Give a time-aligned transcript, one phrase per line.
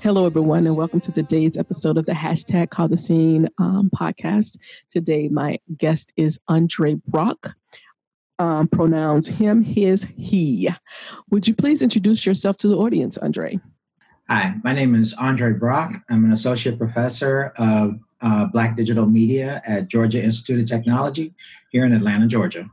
[0.00, 4.56] Hello, everyone, and welcome to today's episode of the hashtag Call the Scene um, podcast.
[4.92, 7.56] Today, my guest is Andre Brock.
[8.38, 10.70] Um, pronouns him, his, he.
[11.30, 13.58] Would you please introduce yourself to the audience, Andre?
[14.30, 15.94] Hi, my name is Andre Brock.
[16.08, 21.34] I'm an associate professor of uh, Black Digital Media at Georgia Institute of Technology
[21.70, 22.70] here in Atlanta, Georgia.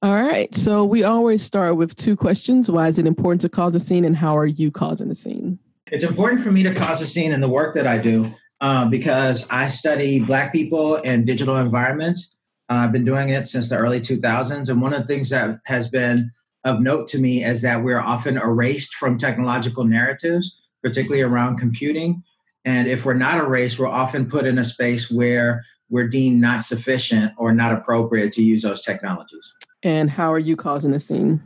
[0.00, 0.54] All right.
[0.54, 2.70] So we always start with two questions.
[2.70, 5.58] Why is it important to cause a scene, and how are you causing a scene?
[5.90, 8.86] It's important for me to cause a scene in the work that I do uh,
[8.88, 12.38] because I study Black people and digital environments.
[12.70, 14.70] Uh, I've been doing it since the early 2000s.
[14.70, 16.30] And one of the things that has been
[16.64, 22.22] of note to me is that we're often erased from technological narratives, particularly around computing.
[22.64, 26.64] And if we're not erased, we're often put in a space where we're deemed not
[26.64, 29.52] sufficient or not appropriate to use those technologies.
[29.82, 31.42] And how are you causing a scene?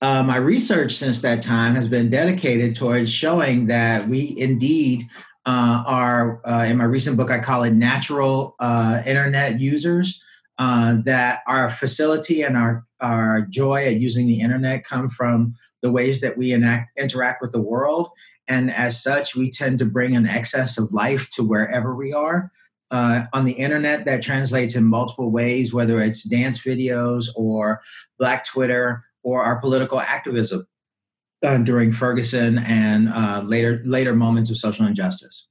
[0.00, 5.08] Uh, my research since that time has been dedicated towards showing that we indeed
[5.44, 10.22] uh, are, uh, in my recent book, I call it natural uh, internet users,
[10.58, 15.90] uh, that our facility and our, our joy at using the internet come from the
[15.90, 18.10] ways that we enact, interact with the world.
[18.46, 22.50] And as such, we tend to bring an excess of life to wherever we are.
[22.90, 27.82] Uh, on the internet, that translates in multiple ways, whether it's dance videos or
[28.18, 30.66] Black Twitter or our political activism
[31.42, 35.46] uh, during Ferguson and uh, later later moments of social injustice.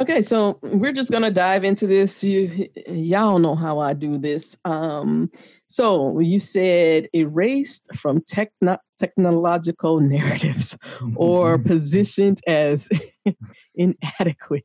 [0.00, 2.22] Okay, so we're just gonna dive into this.
[2.22, 4.56] You, y'all know how I do this.
[4.64, 5.30] Um,
[5.66, 10.78] so you said erased from techno- technological narratives
[11.16, 12.88] or positioned as
[13.74, 14.64] inadequate.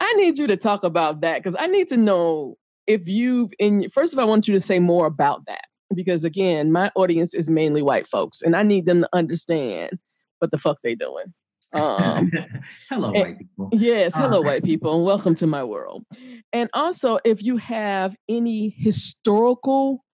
[0.00, 2.56] I need you to talk about that because I need to know
[2.88, 6.24] if you've in first of all, I want you to say more about that because
[6.24, 9.98] again, my audience is mainly white folks, and I need them to understand
[10.38, 11.32] what the fuck they doing.
[11.72, 12.30] Um,
[12.90, 13.70] Hello, and- white people.
[13.72, 16.04] Yes, hello, Uh, white people, and welcome to my world.
[16.52, 20.04] And also, if you have any historical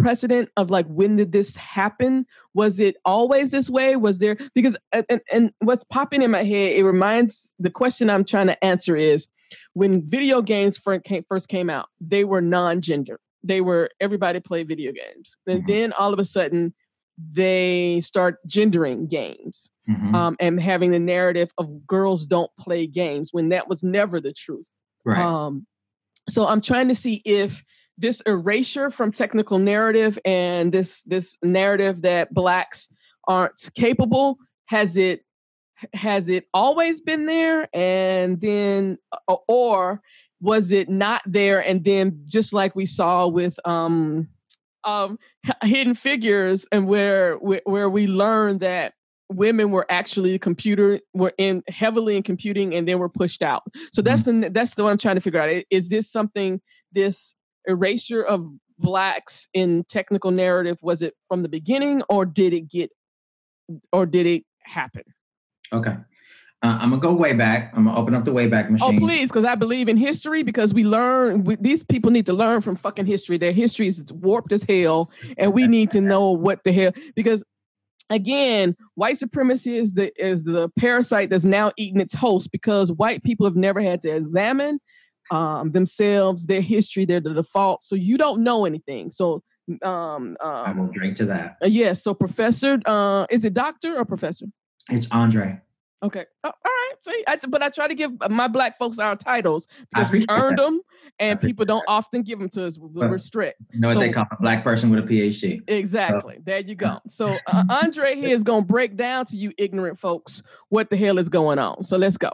[0.00, 2.26] precedent of like when did this happen?
[2.54, 3.96] Was it always this way?
[3.96, 6.72] Was there because and, and, what's popping in my head?
[6.72, 9.26] It reminds the question I'm trying to answer is
[9.74, 13.18] when video games first came, first came out, they were non-gender.
[13.42, 15.36] They were everybody played video games.
[15.46, 15.66] And Mhm.
[15.66, 16.74] then all of a sudden,
[17.32, 20.14] they start gendering games Mhm.
[20.14, 24.32] um, and having the narrative of girls don't play games when that was never the
[24.32, 24.68] truth.
[25.04, 25.24] right.
[25.24, 25.66] Um,
[26.28, 27.62] so I'm trying to see if
[27.98, 32.88] this erasure from technical narrative and this this narrative that blacks
[33.28, 35.24] aren't capable has it
[35.94, 40.00] has it always been there and then uh, or
[40.40, 41.60] was it not there?
[41.60, 44.28] And then just like we saw with um
[44.84, 45.18] um
[45.62, 48.94] hidden figures and where where, we learned that
[49.28, 53.62] women were actually computer were in heavily in computing and then were pushed out.
[53.92, 55.64] So that's the that's the one i'm trying to figure out.
[55.70, 56.60] Is this something
[56.92, 57.34] this
[57.66, 62.90] erasure of blacks in technical narrative was it from the beginning or did it get
[63.92, 65.02] or did it happen?
[65.72, 65.96] Okay.
[66.62, 67.72] Uh, I'm gonna go way back.
[67.74, 68.96] I'm gonna open up the Wayback Oh, Machine.
[68.96, 70.42] Oh, please, because I believe in history.
[70.42, 73.38] Because we learn, we, these people need to learn from fucking history.
[73.38, 76.92] Their history is warped as hell, and we need to know what the hell.
[77.16, 77.42] Because
[78.10, 82.52] again, white supremacy is the is the parasite that's now eating its host.
[82.52, 84.80] Because white people have never had to examine
[85.30, 87.82] um, themselves, their history, they're the default.
[87.84, 89.10] So you don't know anything.
[89.10, 89.42] So
[89.82, 91.56] um, I will um drink to that.
[91.62, 92.02] uh, yes.
[92.04, 94.44] So professor, uh, is it doctor or professor?
[94.90, 95.62] It's Andre.
[96.02, 96.24] Okay.
[96.44, 96.92] Oh, all right.
[97.02, 100.58] See, I, but I try to give my black folks our titles because we earned
[100.58, 100.62] that.
[100.62, 100.80] them,
[101.18, 102.78] and people don't often give them to us.
[102.78, 103.60] We're Well, strict.
[103.72, 105.60] You know what they call a black person with a PhD.
[105.68, 106.38] Exactly.
[106.44, 106.98] There you go.
[107.08, 110.96] So uh, Andre here is going to break down to you ignorant folks what the
[110.96, 111.84] hell is going on.
[111.84, 112.30] So let's go.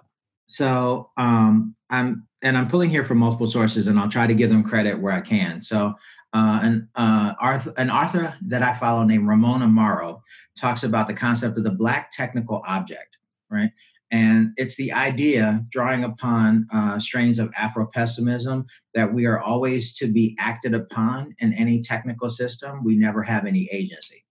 [0.47, 4.51] So um, I'm and I'm pulling here from multiple sources, and I'll try to give
[4.51, 5.63] them credit where I can.
[5.63, 5.95] So
[6.33, 10.21] uh, an uh, author, an author that I follow named Ramon Amaro
[10.57, 13.16] talks about the concept of the black technical object,
[13.51, 13.71] right?
[14.11, 19.95] And it's the idea, drawing upon uh, strains of Afro pessimism, that we are always
[19.97, 22.85] to be acted upon in any technical system.
[22.85, 24.25] We never have any agency.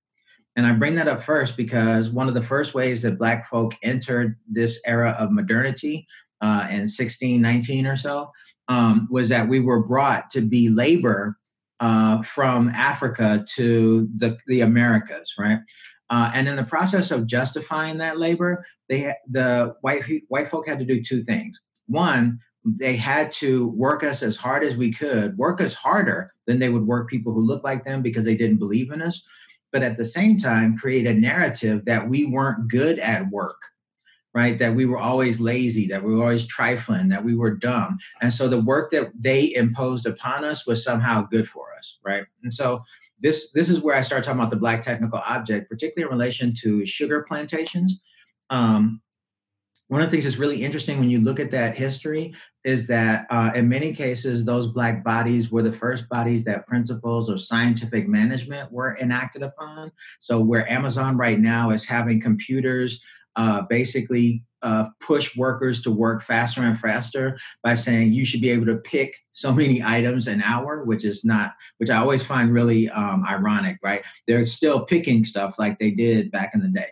[0.55, 3.75] And I bring that up first because one of the first ways that Black folk
[3.83, 6.07] entered this era of modernity
[6.39, 8.31] uh, in 16, 19 or so,
[8.69, 11.37] um, was that we were brought to be labor
[11.81, 15.59] uh, from Africa to the, the Americas, right?
[16.09, 20.79] Uh, and in the process of justifying that labor, they the white white folk had
[20.79, 21.59] to do two things.
[21.87, 26.59] One, they had to work us as hard as we could, work us harder than
[26.59, 29.23] they would work people who look like them because they didn't believe in us.
[29.71, 33.59] But at the same time, create a narrative that we weren't good at work,
[34.33, 34.57] right?
[34.57, 37.97] That we were always lazy, that we were always trifling, that we were dumb.
[38.21, 42.25] And so the work that they imposed upon us was somehow good for us, right?
[42.43, 42.83] And so
[43.19, 46.53] this this is where I start talking about the black technical object, particularly in relation
[46.61, 48.01] to sugar plantations.
[48.49, 49.01] Um,
[49.87, 52.33] one of the things that's really interesting when you look at that history
[52.63, 57.29] is that uh, in many cases those black bodies were the first bodies that principles
[57.29, 63.03] of scientific management were enacted upon so where amazon right now is having computers
[63.35, 68.49] uh, basically uh, push workers to work faster and faster by saying you should be
[68.49, 72.51] able to pick so many items an hour, which is not, which I always find
[72.51, 74.03] really um, ironic, right?
[74.27, 76.89] They're still picking stuff like they did back in the day,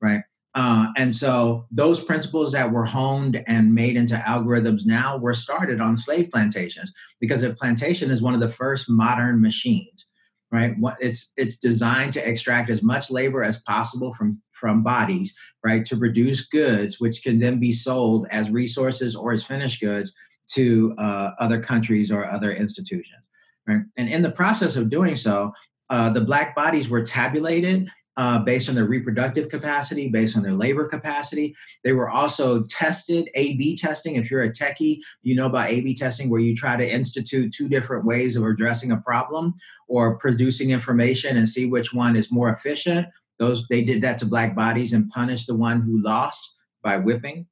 [0.00, 0.22] right?
[0.54, 5.80] Uh, and so those principles that were honed and made into algorithms now were started
[5.80, 10.06] on slave plantations because a plantation is one of the first modern machines,
[10.52, 10.76] right?
[11.00, 15.28] It's it's designed to extract as much labor as possible from from bodies,
[15.68, 20.08] right, to produce goods which can then be sold as resources or as finished goods
[20.54, 23.22] to uh, other countries or other institutions,
[23.68, 23.82] right?
[23.98, 25.52] And in the process of doing so,
[25.90, 30.54] uh, the black bodies were tabulated uh, based on their reproductive capacity, based on their
[30.64, 31.54] labor capacity.
[31.84, 34.14] They were also tested, A B testing.
[34.14, 37.52] If you're a techie, you know about A B testing, where you try to institute
[37.52, 39.52] two different ways of addressing a problem
[39.86, 43.06] or producing information and see which one is more efficient.
[43.38, 47.46] Those they did that to black bodies and punished the one who lost by whipping,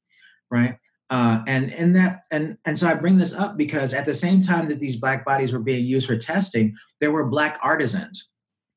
[0.51, 0.79] right?
[1.11, 4.43] Uh, and and that and and so I bring this up because at the same
[4.43, 8.29] time that these black bodies were being used for testing, there were black artisans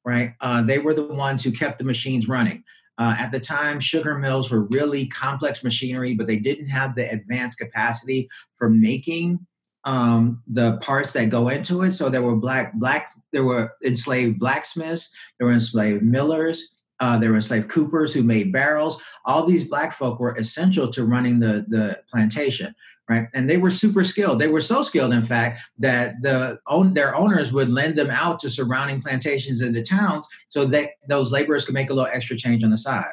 [0.08, 0.34] right?
[0.40, 2.64] Uh, they were the ones who kept the machines running.
[2.98, 7.12] Uh, at the time, sugar mills were really complex machinery, but they didn't have the
[7.12, 8.28] advanced capacity
[8.58, 9.38] for making
[9.84, 11.92] um, the parts that go into it.
[11.92, 17.30] So there were black black there were enslaved blacksmiths, there were enslaved millers, uh, there
[17.30, 19.02] were enslaved coopers who made barrels.
[19.26, 22.74] All these black folk were essential to running the the plantation
[23.10, 23.28] right?
[23.34, 24.40] And they were super skilled.
[24.40, 28.40] They were so skilled, in fact, that the own their owners would lend them out
[28.42, 32.36] to surrounding plantations in the towns so that those laborers could make a little extra
[32.36, 33.12] change on the side.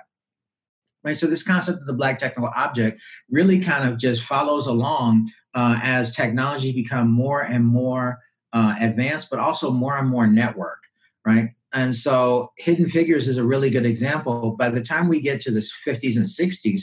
[1.05, 5.31] Right, so this concept of the black technical object really kind of just follows along
[5.53, 8.21] uh, as technology become more and more
[8.55, 10.87] uh, advanced, but also more and more networked,
[11.27, 11.51] right?
[11.75, 14.53] And so Hidden Figures is a really good example.
[14.53, 16.82] By the time we get to the 50s and 60s,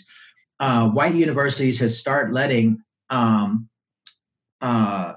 [0.59, 3.69] uh, white universities had start letting um,
[4.61, 5.13] uh,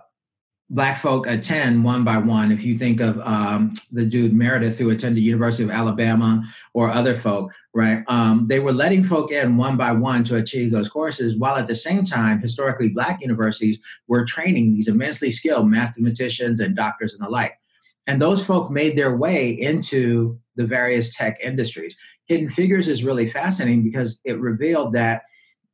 [0.71, 2.51] black folk attend one by one.
[2.51, 6.43] If you think of um, the dude Meredith who attended University of Alabama
[6.73, 8.03] or other folk, right?
[8.09, 11.67] Um, they were letting folk in one by one to achieve those courses, while at
[11.67, 13.79] the same time, historically black universities
[14.09, 17.59] were training these immensely skilled mathematicians and doctors and the like.
[18.07, 21.97] And those folk made their way into the various tech industries.
[22.27, 25.23] Hidden Figures is really fascinating because it revealed that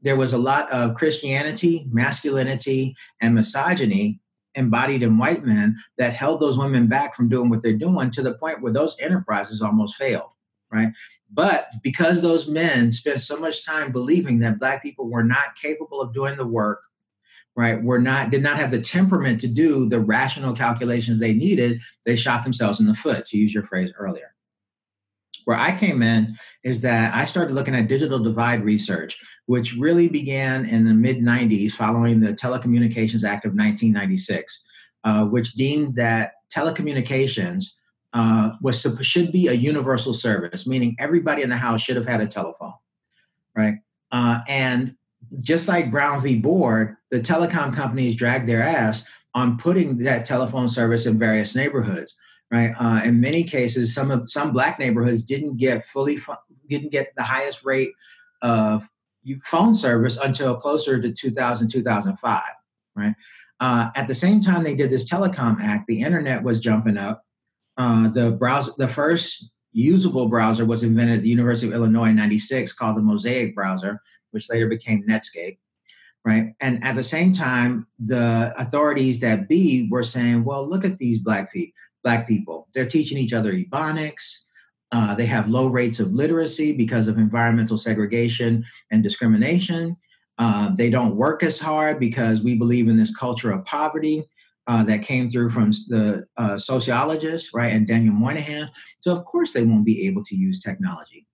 [0.02, 4.20] there was a lot of Christianity, masculinity, and misogyny
[4.54, 8.22] embodied in white men that held those women back from doing what they're doing to
[8.22, 10.30] the point where those enterprises almost failed,
[10.72, 10.90] right?
[11.32, 16.00] But because those men spent so much time believing that black people were not capable
[16.00, 16.80] of doing the work,
[17.60, 21.80] right, were not did not have the temperament to do the rational calculations they needed,
[22.04, 24.34] they shot themselves in the foot, to use your phrase earlier.
[25.44, 30.08] Where I came in is that I started looking at digital divide research, which really
[30.08, 34.62] began in the mid 90s following the Telecommunications Act of 1996,
[35.04, 37.64] uh, which deemed that telecommunications
[38.12, 42.20] uh, was should be a universal service, meaning everybody in the house should have had
[42.20, 42.74] a telephone,
[43.54, 43.74] right?
[44.12, 44.94] Uh, and
[45.40, 46.36] just like Brown v.
[46.36, 52.14] Board, the telecom companies dragged their ass on putting that telephone service in various neighborhoods
[52.52, 52.72] right?
[52.80, 56.18] Uh, in many cases, some of some black neighborhoods didn't get fully
[56.68, 57.92] didn't get the highest rate
[58.42, 58.88] of
[59.44, 62.42] phone service until closer to 2000 2005
[62.96, 63.14] right
[63.60, 67.22] uh, at the same time they did this telecom act the internet was jumping up
[67.76, 72.16] uh, the browser the first usable browser was invented at the university of illinois in
[72.16, 75.58] 96 called the mosaic browser which later became netscape
[76.24, 80.98] right and at the same time the authorities that be were saying well look at
[80.98, 81.72] these black feet
[82.02, 82.68] black people.
[82.74, 84.34] They're teaching each other Ebonics.
[84.92, 89.96] Uh, they have low rates of literacy because of environmental segregation and discrimination.
[90.38, 94.24] Uh, they don't work as hard because we believe in this culture of poverty
[94.66, 98.70] uh, that came through from the uh, sociologists, right, and Daniel Moynihan.
[99.00, 101.26] So of course they won't be able to use technology.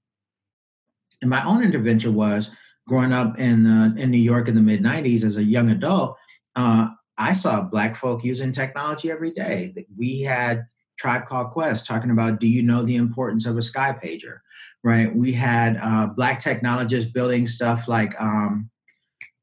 [1.22, 2.50] And my own intervention was
[2.86, 6.16] growing up in uh, in New York in the mid '90s as a young adult.
[6.54, 6.88] Uh,
[7.18, 9.74] I saw black folk using technology every day.
[9.96, 10.66] We had
[10.98, 14.38] Tribe Called Quest talking about, do you know the importance of a sky pager,
[14.82, 15.14] right?
[15.14, 18.70] We had uh, black technologists building stuff like um,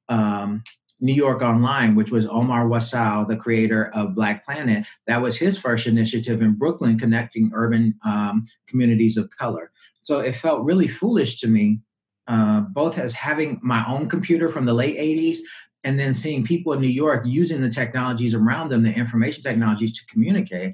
[0.10, 0.64] um,
[1.00, 4.86] New York Online, which was Omar Wasow, the creator of Black Planet.
[5.08, 9.72] That was his first initiative in Brooklyn, connecting urban um, communities of color.
[10.02, 11.80] So it felt really foolish to me,
[12.28, 15.40] uh, both as having my own computer from the late 80s
[15.84, 19.98] and then seeing people in New York using the technologies around them, the information technologies
[20.00, 20.74] to communicate,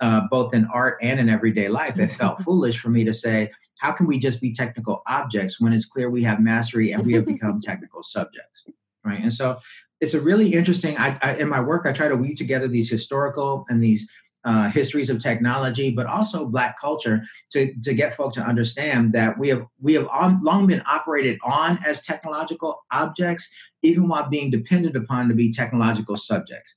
[0.00, 1.98] uh, both in art and in everyday life.
[1.98, 5.72] It felt foolish for me to say, how can we just be technical objects when
[5.72, 8.64] it's clear we have mastery and we have become technical subjects?
[9.04, 9.20] Right.
[9.22, 9.58] And so
[10.00, 12.90] it's a really interesting, I, I, in my work, I try to weave together these
[12.90, 14.08] historical and these
[14.48, 19.38] uh, histories of technology, but also Black culture to, to get folks to understand that
[19.38, 23.46] we have we have on, long been operated on as technological objects,
[23.82, 26.76] even while being depended upon to be technological subjects.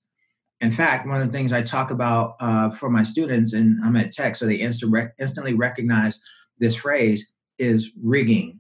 [0.59, 3.95] In fact, one of the things I talk about uh, for my students, and I'm
[3.95, 6.19] at Tech, so they instant rec- instantly recognize
[6.59, 8.59] this phrase is rigging.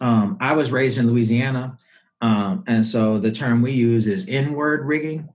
[0.00, 1.76] Um, I was raised in Louisiana,
[2.20, 5.28] um, and so the term we use is N-word rigging.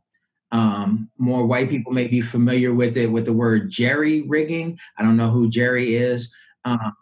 [0.55, 4.79] Um, more white people may be familiar with it with the word jerry rigging.
[4.97, 6.33] I don't know who Jerry is.
[6.63, 6.93] Um,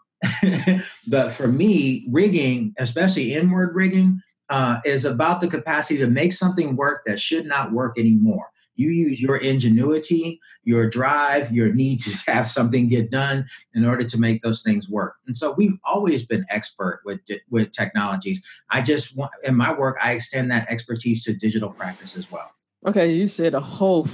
[1.06, 6.74] but for me, rigging, especially N-word rigging, uh, is about the capacity to make something
[6.74, 8.50] work that should not work anymore.
[8.74, 14.02] You use your ingenuity, your drive, your need to have something get done in order
[14.02, 15.14] to make those things work.
[15.28, 17.20] And so we've always been expert with
[17.50, 18.44] with technologies.
[18.70, 22.50] I just want in my work I extend that expertise to digital practice as well.
[22.86, 24.06] Okay, you said a whole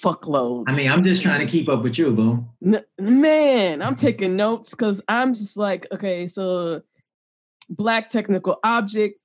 [0.00, 0.64] fuckload.
[0.68, 2.44] I mean, I'm just trying to keep up with you, boo.
[2.64, 6.82] N- man, I'm taking notes because I'm just like, okay, so
[7.68, 9.18] black technical object.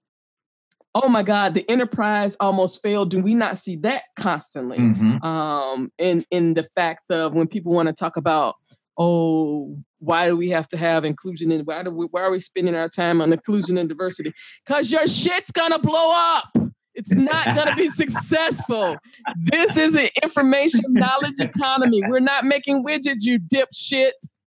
[0.96, 3.10] Oh my God, the enterprise almost failed.
[3.10, 4.78] Do we not see that constantly?
[4.78, 5.24] Mm-hmm.
[5.24, 8.56] Um, in in the fact of when people want to talk about,
[8.98, 12.40] oh, why do we have to have inclusion and why do we why are we
[12.40, 14.34] spending our time on inclusion and diversity?
[14.66, 16.56] Because your shit's gonna blow up.
[16.96, 18.98] It's not going to be successful.
[19.38, 22.02] This is an information knowledge economy.
[22.08, 24.12] We're not making widgets, you dipshit.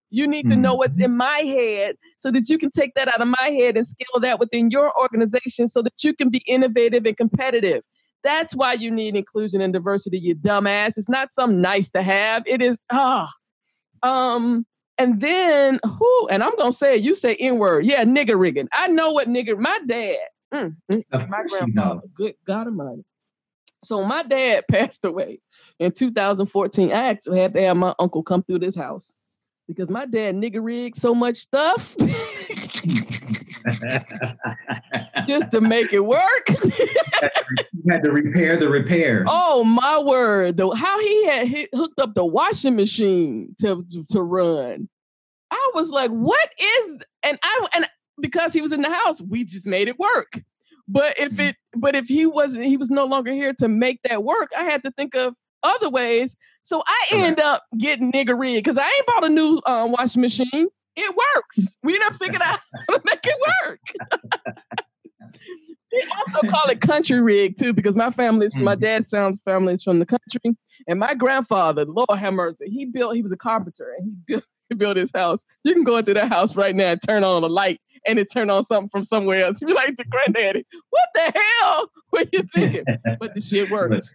[0.09, 3.19] You need to know what's in my head so that you can take that out
[3.19, 7.05] of my head and scale that within your organization so that you can be innovative
[7.05, 7.83] and competitive.
[8.23, 10.97] That's why you need inclusion and diversity, you dumbass.
[10.97, 12.43] It's not some nice to have.
[12.45, 13.29] It is ah.
[14.01, 14.65] Um,
[14.97, 17.85] and then who, and I'm gonna say it, you say N-word.
[17.85, 18.69] Yeah, nigger rigging.
[18.71, 20.17] I know what nigger, my dad
[20.53, 23.03] Mm, mm, my grandfather, good God Almighty.
[23.83, 25.39] So my dad passed away
[25.79, 26.91] in 2014.
[26.91, 29.15] I actually had to have my uncle come through this house
[29.67, 31.95] because my dad nigger rigged so much stuff
[35.27, 36.47] just to make it work.
[36.49, 36.87] you
[37.89, 39.27] had to repair the repairs.
[39.29, 40.57] Oh my word!
[40.57, 44.87] The, how he had hit, hooked up the washing machine to, to to run.
[45.51, 47.87] I was like, "What is?" And I and
[48.19, 50.41] because he was in the house, we just made it work.
[50.87, 51.41] But if mm-hmm.
[51.41, 54.51] it, but if he wasn't, he was no longer here to make that work.
[54.57, 56.35] I had to think of other ways.
[56.63, 60.21] So I end up getting nigger rigged because I ain't bought a new uh, washing
[60.21, 60.67] machine.
[60.95, 61.77] It works.
[61.83, 62.59] We done figured out
[62.89, 63.79] how to make it work.
[65.91, 68.63] they also call it country rig too, because my family's mm-hmm.
[68.63, 70.57] my dad's family is from the country,
[70.87, 73.15] and my grandfather, Lord have mercy, he built.
[73.15, 75.45] He was a carpenter, and he built he built his house.
[75.63, 78.27] You can go into that house right now and turn on a light, and it
[78.31, 79.59] turned on something from somewhere else.
[79.61, 82.85] You'd be like, granddaddy, what the hell were you thinking?
[83.19, 84.13] but the shit works.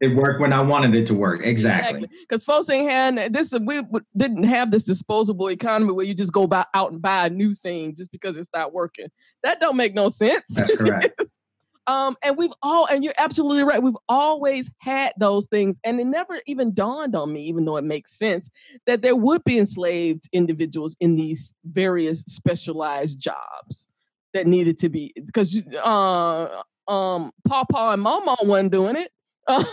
[0.00, 1.44] it worked when I wanted it to work.
[1.44, 2.00] Exactly.
[2.00, 2.54] Because exactly.
[2.54, 3.52] folks ain't had this.
[3.52, 3.82] We
[4.16, 7.54] didn't have this disposable economy where you just go buy, out and buy a new
[7.54, 9.08] thing just because it's not working.
[9.42, 10.44] That don't make no sense.
[10.48, 11.22] That's correct.
[11.86, 13.82] Um, and we've all, and you're absolutely right.
[13.82, 17.84] We've always had those things, and it never even dawned on me, even though it
[17.84, 18.48] makes sense,
[18.86, 23.88] that there would be enslaved individuals in these various specialized jobs
[24.34, 26.48] that needed to be because uh,
[26.88, 29.10] um, Papa and Mama wasn't doing it.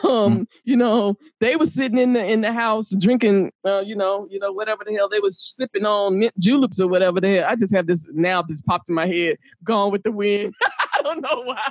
[0.04, 4.28] Um, you know, they were sitting in the in the house drinking, uh, you know,
[4.32, 7.46] you know, whatever the hell they was sipping on mint juleps or whatever the hell.
[7.48, 10.56] I just have this now just popped in my head, gone with the wind.
[10.94, 11.62] I don't know why.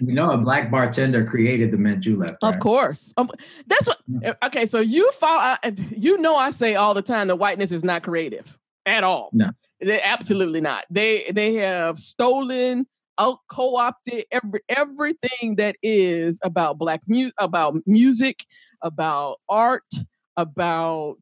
[0.00, 2.38] You know, a black bartender created the mint julep.
[2.42, 2.54] Right?
[2.54, 3.30] Of course, um,
[3.66, 3.98] that's what.
[4.22, 5.56] Eh, okay, so you follow.
[5.90, 9.30] You know, I say all the time that whiteness is not creative at all.
[9.32, 9.50] No,
[9.80, 10.84] they absolutely not.
[10.90, 12.86] They they have stolen
[13.18, 18.44] out co-opted every everything that is about black mu- about music,
[18.82, 19.82] about art,
[20.36, 21.18] about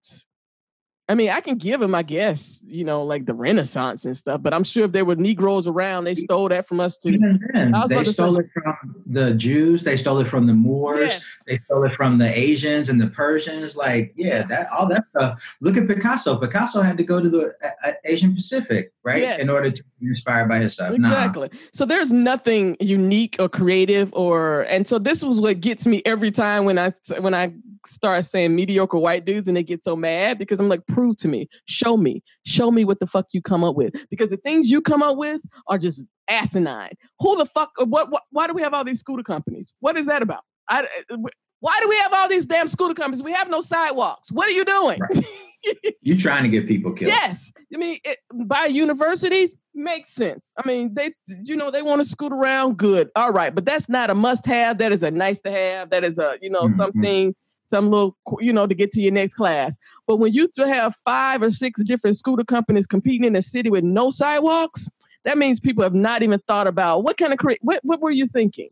[1.09, 4.43] I mean, I can give them, I guess, you know, like the Renaissance and stuff.
[4.43, 7.11] But I'm sure if there were Negroes around, they stole that from us too.
[7.11, 9.85] Even then, they stole say, it from the Jews.
[9.85, 11.13] They stole it from the Moors.
[11.13, 11.25] Yes.
[11.47, 13.77] They stole it from the Asians and the Persians.
[13.77, 15.57] Like, yeah, that all that stuff.
[15.61, 16.39] Look at Picasso.
[16.39, 19.41] Picasso had to go to the uh, uh Asian Pacific, right, yes.
[19.41, 20.93] in order to be inspired by his stuff.
[20.93, 21.51] Exactly.
[21.53, 21.59] Nah.
[21.73, 26.33] So there's nothing unique or creative, or and so this was what gets me every
[26.33, 27.53] time when I when I
[27.87, 31.29] start saying mediocre white dudes and they get so mad because I'm like, prove to
[31.29, 33.95] me, show me, show me what the fuck you come up with.
[34.11, 36.93] Because the things you come up with are just asinine.
[37.21, 39.73] Who the fuck, what, what why do we have all these scooter companies?
[39.81, 40.43] What is that about?
[40.69, 41.17] I, uh,
[41.61, 43.23] why do we have all these damn scooter companies?
[43.23, 44.31] We have no sidewalks.
[44.31, 45.01] What are you doing?
[45.01, 45.27] Right.
[46.03, 47.11] you trying to get people killed.
[47.11, 47.51] Yes.
[47.75, 50.53] I mean, it, by universities makes sense.
[50.59, 51.13] I mean, they,
[51.45, 52.77] you know, they want to scoot around.
[52.77, 53.11] Good.
[53.17, 53.55] All right.
[53.55, 54.79] But that's not a must have.
[54.79, 55.91] That is a nice to have.
[55.91, 56.77] That is a, you know, mm-hmm.
[56.77, 57.35] something
[57.69, 59.77] some little, you know, to get to your next class.
[60.07, 63.85] But when you have five or six different scooter companies competing in a city with
[63.85, 64.89] no sidewalks,
[65.25, 68.11] that means people have not even thought about what kind of cre- what what were
[68.11, 68.69] you thinking?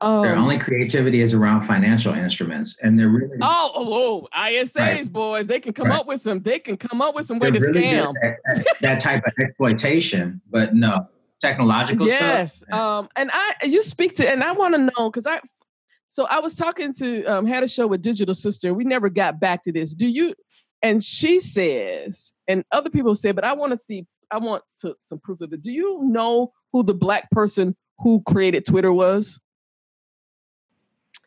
[0.00, 4.76] Um, Their only creativity is around financial instruments, and they're really oh oh, oh ISAs
[4.76, 5.12] right.
[5.12, 5.46] boys.
[5.46, 6.00] They can come right.
[6.00, 6.40] up with some.
[6.40, 9.32] They can come up with some way they're to really scam that, that type of
[9.40, 10.40] exploitation.
[10.50, 11.08] But no,
[11.40, 12.58] technological yes.
[12.58, 12.68] stuff.
[12.70, 15.40] Yes, um, and I you speak to, and I want to know because I
[16.08, 19.38] so I was talking to um, had a show with Digital Sister, we never got
[19.40, 19.94] back to this.
[19.94, 20.34] Do you?
[20.82, 24.94] And she says, and other people say, but I want to see, I want to,
[25.00, 25.62] some proof of it.
[25.62, 29.40] Do you know who the black person who created Twitter was?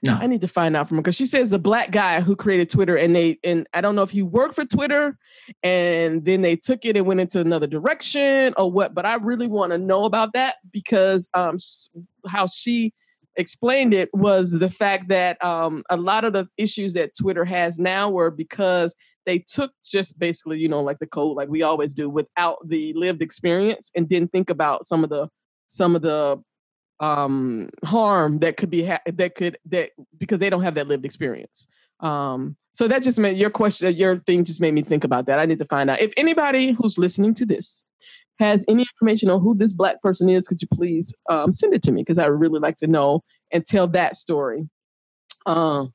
[0.03, 2.35] No, I need to find out from her because she says a black guy who
[2.35, 5.15] created Twitter, and they and I don't know if he worked for Twitter,
[5.61, 8.95] and then they took it and went into another direction or what.
[8.95, 11.59] But I really want to know about that because um,
[12.27, 12.95] how she
[13.37, 17.79] explained it was the fact that um, a lot of the issues that Twitter has
[17.79, 21.93] now were because they took just basically, you know, like the code, like we always
[21.93, 25.29] do, without the lived experience, and didn't think about some of the
[25.67, 26.41] some of the
[26.99, 31.05] um, harm that could be ha- that could that because they don't have that lived
[31.05, 31.67] experience.
[31.99, 35.39] Um, so that just made your question, your thing just made me think about that.
[35.39, 37.83] I need to find out if anybody who's listening to this
[38.41, 41.83] has any information on who this black person is, could you please um, send it
[41.83, 42.01] to me?
[42.01, 44.67] Because I really like to know and tell that story.
[45.45, 45.85] Uh,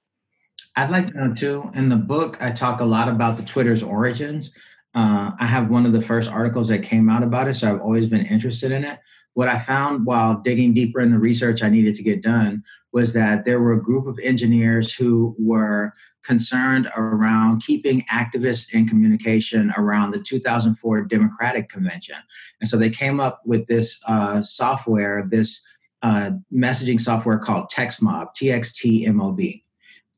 [0.77, 1.71] I'd like to know too.
[1.75, 4.51] In the book, I talk a lot about the Twitter's origins.
[4.95, 7.81] Uh, I have one of the first articles that came out about it, so I've
[7.81, 8.99] always been interested in it.
[9.37, 13.13] What I found while digging deeper in the research I needed to get done was
[13.13, 15.93] that there were a group of engineers who were
[16.25, 22.17] concerned around keeping activists in communication around the 2004 Democratic Convention.
[22.63, 25.63] And so they came up with this uh, software, this
[26.01, 29.63] uh, messaging software called TXMob, TXTMOB.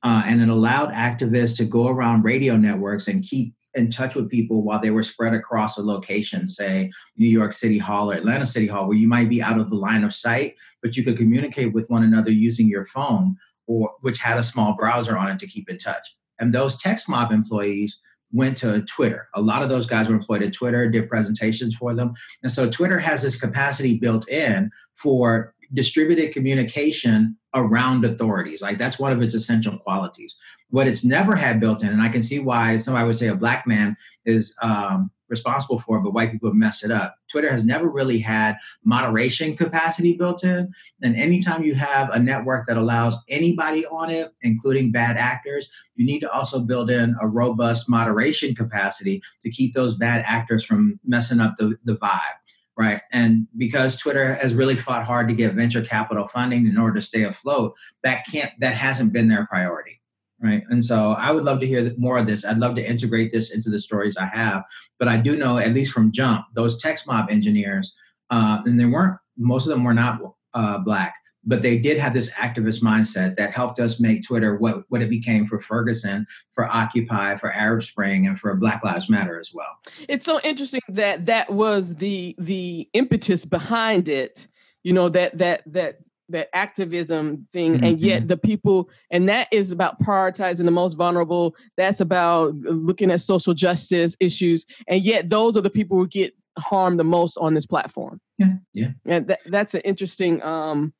[0.05, 4.31] Uh, and it allowed activists to go around radio networks and keep in touch with
[4.31, 8.47] people while they were spread across a location, say New York City Hall or Atlanta
[8.47, 11.17] City Hall, where you might be out of the line of sight, but you could
[11.17, 15.39] communicate with one another using your phone or which had a small browser on it
[15.39, 16.17] to keep in touch.
[16.41, 17.99] And those TXTmob employees
[18.33, 19.29] went to Twitter.
[19.35, 22.13] A lot of those guys were employed at Twitter, did presentations for them.
[22.43, 28.63] And so Twitter has this capacity built in for distributed communication around authorities.
[28.63, 30.35] Like that's one of its essential qualities.
[30.71, 33.35] What it's never had built in, and I can see why somebody would say a
[33.35, 37.17] black man is um, responsible for it, but white people have messed it up.
[37.31, 40.73] Twitter has never really had moderation capacity built in.
[41.03, 46.07] And anytime you have a network that allows anybody on it, including bad actors, you
[46.07, 50.99] need to also build in a robust moderation capacity to keep those bad actors from
[51.05, 52.38] messing up the, the vibe.
[52.79, 53.01] Right.
[53.13, 57.03] And because Twitter has really fought hard to get venture capital funding in order to
[57.03, 60.01] stay afloat, that can't that hasn't been their priority
[60.41, 60.63] right?
[60.69, 62.45] And so I would love to hear more of this.
[62.45, 64.63] I'd love to integrate this into the stories I have.
[64.99, 67.95] But I do know, at least from Jump, those TXTmob engineers,
[68.31, 70.21] uh, and they weren't, most of them were not
[70.55, 71.15] uh, black,
[71.49, 75.09] but they did have this activist mindset that helped us make Twitter what, what it
[75.09, 79.79] became for Ferguson, for Occupy, for Arab Spring, and for Black Lives Matter as well.
[80.09, 84.47] It's so interesting that that was the the impetus behind it.
[84.85, 87.85] You know that that that that activism thing mm-hmm.
[87.85, 93.11] and yet the people and that is about prioritizing the most vulnerable that's about looking
[93.11, 97.39] at social justice issues and yet those are the people who get harmed the most
[97.39, 100.93] on this platform yeah yeah and that, that's an interesting um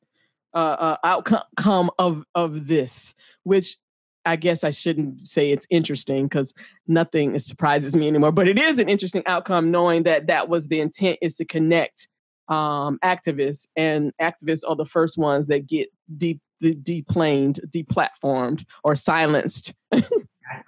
[0.53, 3.77] uh, uh outcome of of this which
[4.25, 6.53] I guess I shouldn't say it's interesting because
[6.87, 8.31] nothing surprises me anymore.
[8.31, 12.09] But it is an interesting outcome knowing that that was the intent is to connect
[12.49, 18.95] um, activists, and activists are the first ones that get deep de- deplaned, deplatformed, or
[18.95, 19.73] silenced.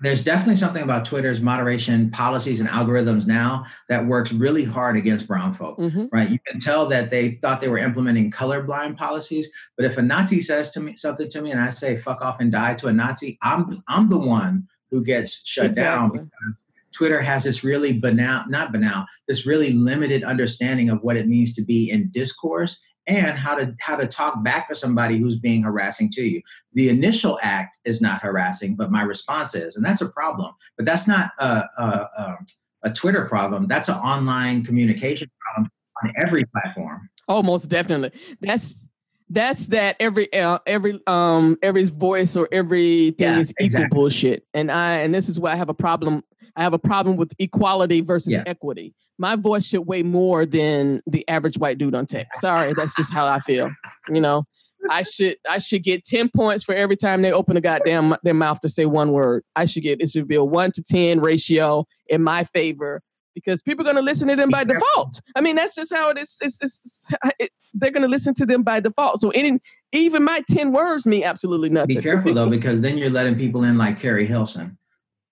[0.02, 5.28] There's definitely something about Twitter's moderation policies and algorithms now that works really hard against
[5.28, 6.06] brown folk, mm-hmm.
[6.12, 6.30] right?
[6.30, 10.42] You can tell that they thought they were implementing colorblind policies, but if a Nazi
[10.42, 12.94] says to me something to me and I say "fuck off and die" to a
[12.94, 16.18] Nazi, I'm I'm the one who gets shut exactly.
[16.18, 21.16] down because Twitter has this really banal, not banal, this really limited understanding of what
[21.16, 25.18] it means to be in discourse and how to how to talk back to somebody
[25.18, 26.42] who's being harassing to you.
[26.74, 30.54] The initial act is not harassing, but my response is, and that's a problem.
[30.78, 31.86] But that's not a a,
[32.18, 32.38] a,
[32.84, 33.68] a Twitter problem.
[33.68, 35.72] That's an online communication problem
[36.04, 37.10] on every platform.
[37.28, 38.12] Oh, most definitely.
[38.42, 38.76] That's
[39.30, 43.96] that's that every uh, every um every voice or everything yeah, is equal exactly.
[43.96, 44.46] bullshit.
[44.54, 46.24] And I and this is why I have a problem.
[46.56, 48.44] I have a problem with equality versus yeah.
[48.46, 48.94] equity.
[49.18, 52.28] My voice should weigh more than the average white dude on tech.
[52.40, 53.70] Sorry, that's just how I feel.
[54.10, 54.46] You know,
[54.90, 58.34] I should I should get ten points for every time they open a goddamn their
[58.34, 59.44] mouth to say one word.
[59.56, 63.02] I should get it should be a one to ten ratio in my favor
[63.34, 65.22] because people are going to listen to them by default.
[65.36, 66.38] I mean, that's just how it is.
[66.42, 67.08] It's, it's,
[67.40, 69.20] it's they're going to listen to them by default.
[69.22, 69.60] So any,
[69.92, 71.96] even my 10 words mean absolutely nothing.
[71.96, 74.78] Be careful though, because then you're letting people in like Keri Hilson,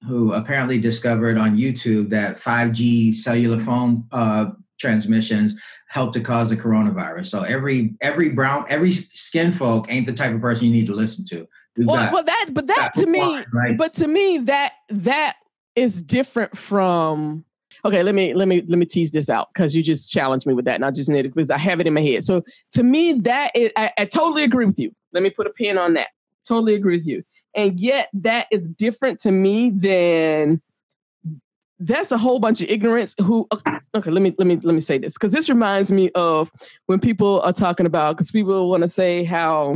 [0.08, 4.48] who apparently discovered on YouTube that 5G cellular phone uh,
[4.80, 7.28] transmissions help to cause the coronavirus.
[7.28, 10.96] So every every brown every skin folk ain't the type of person you need to
[10.96, 11.48] listen to.
[11.78, 13.78] well, got, well, that but that to me, right?
[13.78, 15.36] but to me that that
[15.76, 17.46] is different from
[17.86, 20.54] okay let me let me let me tease this out because you just challenged me
[20.54, 22.44] with that and i just need it because i have it in my head so
[22.72, 25.78] to me that is I, I totally agree with you let me put a pin
[25.78, 26.10] on that
[26.46, 27.24] totally agree with you
[27.56, 30.62] and yet that is different to me than
[31.80, 33.48] that's a whole bunch of ignorance who
[33.96, 36.50] okay let me let me let me say this because this reminds me of
[36.88, 39.76] when people are talking about because people want to say how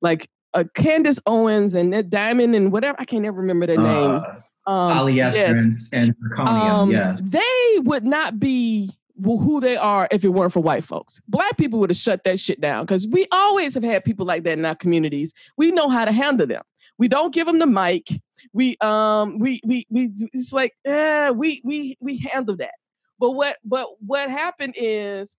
[0.00, 3.82] like uh, Candace Owens and Ned Diamond and whatever I can't ever remember their uh,
[3.82, 4.24] names
[4.66, 5.88] um, polyester yes.
[5.92, 6.48] and, zirconium.
[6.48, 11.20] Um, yeah, they would not be who they are if it weren't for white folks.
[11.28, 14.42] Black people would have shut that shit down because we always have had people like
[14.44, 15.32] that in our communities.
[15.56, 16.62] We know how to handle them.
[16.98, 18.08] We don't give them the mic.
[18.52, 22.74] We um we we we it's like yeah we we we handle that.
[23.18, 25.36] But what but what happened is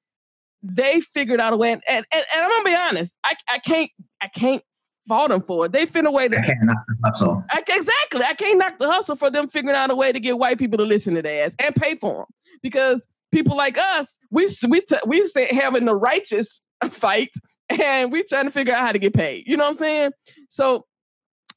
[0.63, 3.91] they figured out a way and, and, and I'm gonna be honest, I, I can't
[4.21, 4.63] I can't
[5.07, 5.71] fault them for it.
[5.71, 7.43] They finna way to I can't knock the hustle.
[7.51, 8.23] I, exactly.
[8.23, 10.77] I can't knock the hustle for them figuring out a way to get white people
[10.77, 12.25] to listen to their ass and pay for them.
[12.61, 17.31] Because people like us, we we t- we say having the righteous fight
[17.69, 19.43] and we trying to figure out how to get paid.
[19.45, 20.11] You know what I'm saying?
[20.49, 20.85] So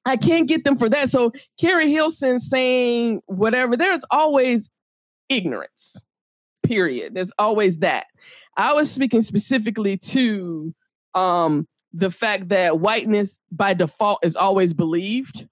[0.06, 1.10] I can't get them for that.
[1.10, 4.70] So Keri Hilson saying whatever, there's always
[5.28, 6.00] ignorance.
[6.62, 7.14] Period.
[7.14, 8.06] There's always that.
[8.56, 10.74] I was speaking specifically to
[11.14, 15.46] um the fact that whiteness by default is always believed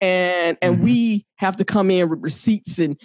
[0.00, 0.84] and and mm-hmm.
[0.84, 3.00] we have to come in with receipts and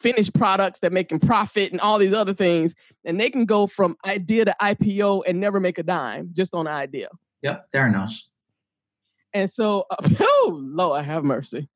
[0.00, 3.66] finished products that make them profit and all these other things and they can go
[3.66, 7.08] from idea to ipo and never make a dime just on idea
[7.42, 8.28] yep they're nice
[9.34, 11.68] and so uh, oh lord have mercy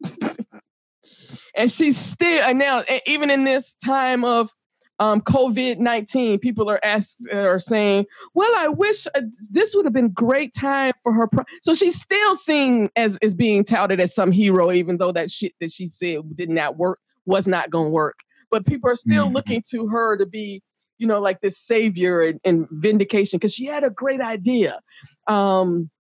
[1.57, 4.53] and she's still and now even in this time of
[4.99, 9.93] um, COVID nineteen, people are asked are saying, "Well, I wish uh, this would have
[9.93, 11.45] been great time for her." Pro-.
[11.63, 15.53] So she's still seen as as being touted as some hero, even though that shit
[15.61, 18.21] that she said did not work was not going to work.
[18.51, 19.35] But people are still mm-hmm.
[19.35, 20.63] looking to her to be,
[20.99, 24.81] you know, like this savior and, and vindication because she had a great idea.
[25.27, 25.91] Um,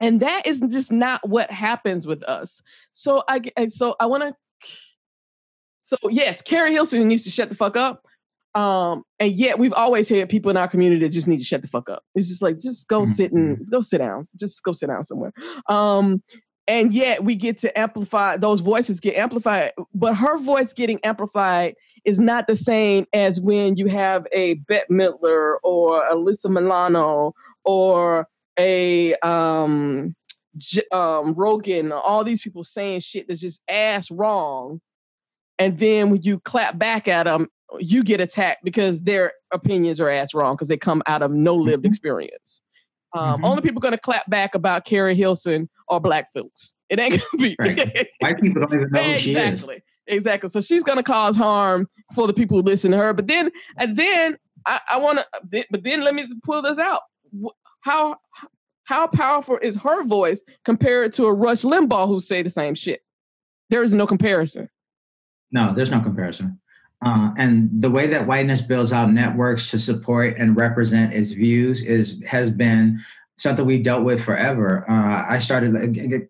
[0.00, 2.60] and that is just not what happens with us.
[2.92, 4.34] So I so I want to.
[5.82, 8.04] So yes, Keri Hilson needs to shut the fuck up.
[8.54, 11.60] Um, and yet we've always had people in our community that just need to shut
[11.60, 12.04] the fuck up.
[12.14, 13.12] It's just like, just go mm-hmm.
[13.12, 14.24] sit and go sit down.
[14.36, 15.32] Just go sit down somewhere.
[15.68, 16.22] Um,
[16.66, 21.74] and yet we get to amplify those voices get amplified, but her voice getting amplified
[22.04, 28.28] is not the same as when you have a Bette Midler or Alyssa Milano or
[28.58, 30.14] a um,
[30.56, 34.80] J- um, Rogan, all these people saying shit that's just ass wrong.
[35.58, 40.10] And then when you clap back at them, you get attacked because their opinions are
[40.10, 41.88] ass wrong because they come out of no lived mm-hmm.
[41.88, 42.60] experience.
[43.14, 43.44] Um, mm-hmm.
[43.44, 46.74] Only people going to clap back about Keri Hilson are black folks.
[46.88, 48.08] It ain't going to be right.
[48.20, 49.36] white people don't even know who she is.
[49.36, 50.48] Exactly, exactly.
[50.50, 53.12] So she's going to cause harm for the people who listen to her.
[53.12, 54.36] But then, and then
[54.66, 55.64] I, I want to.
[55.70, 57.02] But then let me pull this out.
[57.84, 58.16] How
[58.84, 63.02] how powerful is her voice compared to a Rush Limbaugh who say the same shit?
[63.68, 64.70] There is no comparison.
[65.52, 66.58] No, there's no comparison.
[67.04, 71.82] Uh, and the way that whiteness builds out networks to support and represent its views
[71.82, 72.98] is has been
[73.36, 74.88] something we've dealt with forever.
[74.88, 75.76] Uh, I started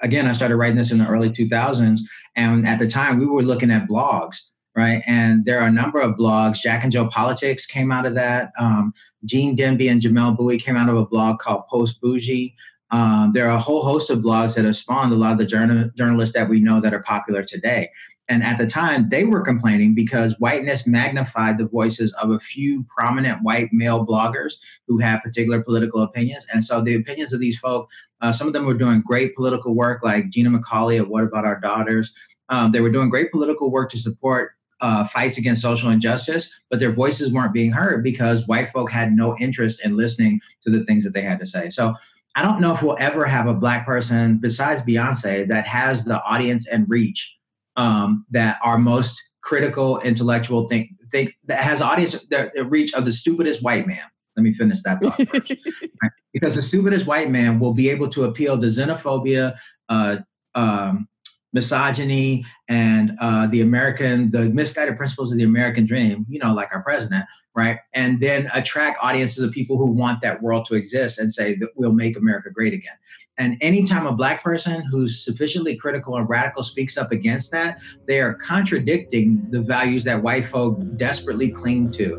[0.02, 0.26] again.
[0.26, 2.00] I started writing this in the early 2000s,
[2.34, 5.02] and at the time we were looking at blogs, right?
[5.06, 6.60] And there are a number of blogs.
[6.60, 8.50] Jack and Jill Politics came out of that.
[8.58, 8.92] Um,
[9.24, 12.54] Gene Demby and Jamelle Bouie came out of a blog called PostBourgie.
[12.90, 15.46] Um, there are a whole host of blogs that have spawned a lot of the
[15.46, 17.88] journal- journalists that we know that are popular today.
[18.28, 22.84] And at the time, they were complaining because whiteness magnified the voices of a few
[22.84, 24.54] prominent white male bloggers
[24.88, 26.46] who had particular political opinions.
[26.52, 27.88] And so the opinions of these folk,
[28.22, 31.44] uh, some of them were doing great political work, like Gina McCauley of What About
[31.44, 32.14] Our Daughters.
[32.48, 36.78] Um, they were doing great political work to support uh, fights against social injustice, but
[36.78, 40.84] their voices weren't being heard because white folk had no interest in listening to the
[40.84, 41.70] things that they had to say.
[41.70, 41.94] So
[42.34, 46.22] I don't know if we'll ever have a black person besides Beyonce that has the
[46.24, 47.36] audience and reach
[47.76, 53.04] um, that our most critical, intellectual think think that has audience the, the reach of
[53.04, 54.02] the stupidest white man.
[54.36, 55.54] Let me finish that thought first.
[56.32, 59.56] Because the stupidest white man will be able to appeal to xenophobia,
[59.88, 60.16] uh,
[60.56, 61.06] um,
[61.54, 66.68] misogyny, and uh, the American, the misguided principles of the American dream, you know, like
[66.74, 67.78] our president, right?
[67.94, 71.70] And then attract audiences of people who want that world to exist and say that
[71.76, 72.96] we'll make America great again.
[73.38, 78.20] And anytime a black person who's sufficiently critical and radical speaks up against that, they
[78.20, 82.18] are contradicting the values that white folk desperately cling to.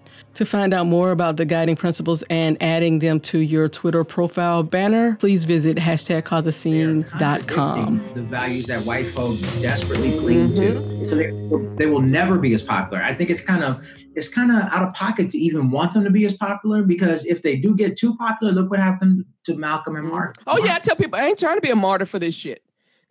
[0.35, 4.63] To find out more about the guiding principles and adding them to your Twitter profile
[4.63, 8.13] banner, please visit hashtag causeascene.com.
[8.13, 11.01] The values that white folks desperately cling mm-hmm.
[11.01, 11.05] to.
[11.05, 11.31] So they,
[11.77, 13.03] they will never be as popular.
[13.03, 16.03] I think it's kind of it's kind of out of pocket to even want them
[16.03, 19.55] to be as popular because if they do get too popular, look what happened to
[19.55, 20.37] Malcolm and Mark.
[20.47, 22.63] Oh yeah, I tell people I ain't trying to be a martyr for this shit.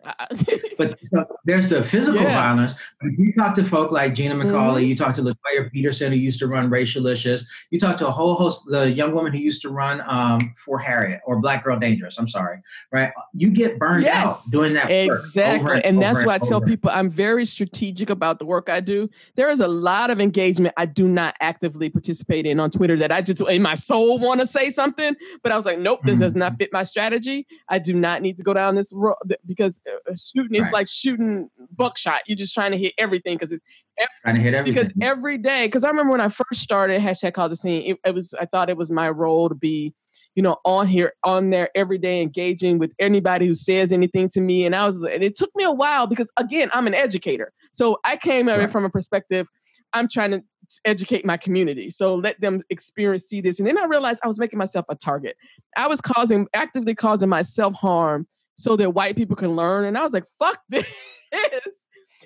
[0.77, 2.33] but so there's the physical yeah.
[2.33, 2.73] violence.
[3.01, 4.85] If you talk to folk like Gina McCauley, mm-hmm.
[4.85, 8.35] you talk to Latoya Peterson, who used to run Racialicious, you talk to a whole
[8.35, 12.17] host, the young woman who used to run um, for Harriet or Black Girl Dangerous.
[12.17, 12.59] I'm sorry,
[12.91, 13.11] right?
[13.33, 16.61] You get burned yes, out doing that exactly, and, and, that's why and I tell
[16.61, 19.09] people I'm very strategic about the work I do.
[19.35, 23.11] There is a lot of engagement I do not actively participate in on Twitter that
[23.11, 26.13] I just in my soul want to say something, but I was like, nope, this
[26.13, 26.21] mm-hmm.
[26.21, 27.47] does not fit my strategy.
[27.69, 31.49] I do not need to go down this road because uh, shooting is like shooting
[31.75, 32.21] buckshot.
[32.27, 33.63] You're just trying to hit everything because it's
[33.97, 34.81] every, trying to hit everything.
[34.81, 37.97] Because every day, because I remember when I first started hashtag cause the scene, it,
[38.05, 39.93] it was I thought it was my role to be
[40.35, 44.41] you know, on here, on there every day, engaging with anybody who says anything to
[44.41, 44.65] me.
[44.65, 47.51] And I was, and it took me a while because again, I'm an educator.
[47.73, 48.65] So I came at right.
[48.65, 49.47] it from a perspective,
[49.93, 50.41] I'm trying to
[50.85, 51.89] educate my community.
[51.89, 53.59] So let them experience, see this.
[53.59, 55.35] And then I realized I was making myself a target.
[55.75, 58.25] I was causing, actively causing myself harm
[58.61, 59.85] so that white people can learn.
[59.85, 60.85] And I was like, fuck this.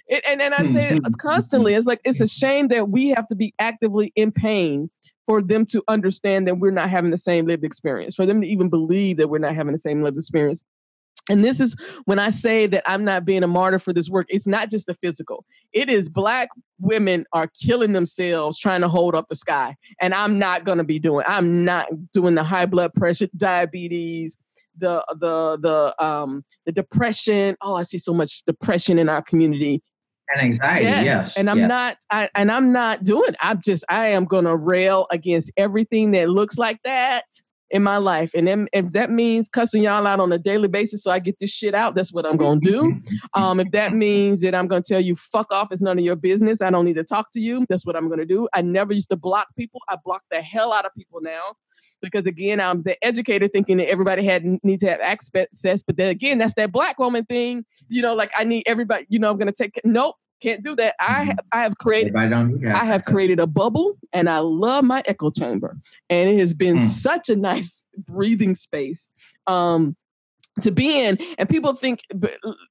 [0.08, 0.74] It, and, and I hmm.
[0.74, 4.32] say it constantly, it's like, it's a shame that we have to be actively in
[4.32, 4.89] pain
[5.26, 8.48] for them to understand that we're not having the same lived experience, for them to
[8.48, 10.63] even believe that we're not having the same lived experience.
[11.30, 14.28] And this is when I say that I'm not being a martyr for this work.
[14.30, 15.43] It's not just the physical.
[15.74, 19.76] It is black women are killing themselves trying to hold up the sky.
[20.00, 21.26] And I'm not going to be doing.
[21.28, 24.38] I'm not doing the high blood pressure, diabetes,
[24.78, 27.56] the the the um the depression.
[27.62, 29.82] Oh, I see so much depression in our community.
[30.34, 31.06] And anxiety, yes.
[31.06, 31.38] yes.
[31.38, 31.70] And I'm yes.
[31.70, 36.30] not I, and I'm not doing I'm just I am gonna rail against everything that
[36.30, 37.26] looks like that
[37.70, 38.32] in my life.
[38.34, 41.38] And then if that means cussing y'all out on a daily basis so I get
[41.40, 43.00] this shit out, that's what I'm gonna do.
[43.34, 46.16] Um, if that means that I'm gonna tell you fuck off, it's none of your
[46.16, 46.62] business.
[46.62, 47.66] I don't need to talk to you.
[47.70, 48.48] That's what I'm gonna do.
[48.54, 49.82] I never used to block people.
[49.90, 51.56] I block the hell out of people now
[52.02, 56.10] because again, I'm the educator thinking that everybody had need to have access, but then
[56.10, 57.65] again, that's that black woman thing.
[57.88, 59.06] You know, like I need everybody.
[59.10, 59.80] You know, I'm gonna take.
[59.84, 60.95] Nope, can't do that.
[61.00, 61.28] I mm-hmm.
[61.28, 65.78] have, I have created I have created a bubble and I love my echo chamber.
[66.10, 66.82] And it has been mm.
[66.82, 69.10] such a nice breathing space.
[69.48, 69.95] Um
[70.62, 72.00] to be in and people think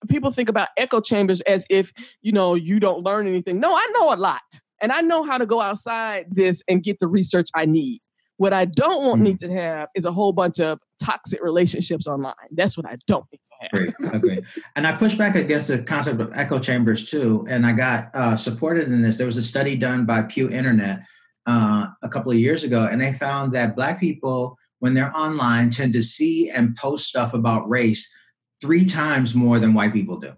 [0.09, 3.93] people think about echo chambers as if you know you don't learn anything no i
[3.95, 4.41] know a lot
[4.81, 8.01] and i know how to go outside this and get the research i need
[8.37, 9.25] what I don't want mm.
[9.25, 12.35] need to have is a whole bunch of toxic relationships online.
[12.53, 13.71] That's what I don't need to have.
[13.71, 14.43] Great, agree.
[14.77, 17.47] And I push back against the concept of echo chambers too.
[17.49, 19.17] And I got uh, supported in this.
[19.17, 21.01] There was a study done by Pew Internet
[21.47, 25.71] uh, a couple of years ago, and they found that Black people, when they're online,
[25.71, 28.13] tend to see and post stuff about race
[28.61, 30.33] three times more than white people do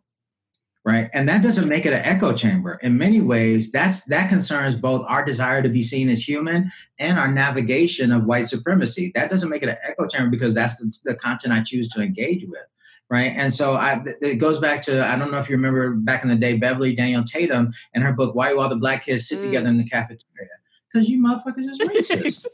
[0.86, 1.10] right?
[1.12, 2.78] And that doesn't make it an echo chamber.
[2.80, 6.70] In many ways that's that concerns both our desire to be seen as human
[7.00, 9.10] and our navigation of white supremacy.
[9.16, 12.00] That doesn't make it an echo chamber because that's the, the content i choose to
[12.00, 12.62] engage with
[13.08, 13.34] right?
[13.36, 16.28] And so I, it goes back to i don't know if you remember back in
[16.28, 19.38] the day beverly daniel tatum and her book why do all the black kids sit
[19.38, 19.42] mm.
[19.42, 20.50] together in the cafeteria?
[20.92, 22.46] Because you motherfuckers is racist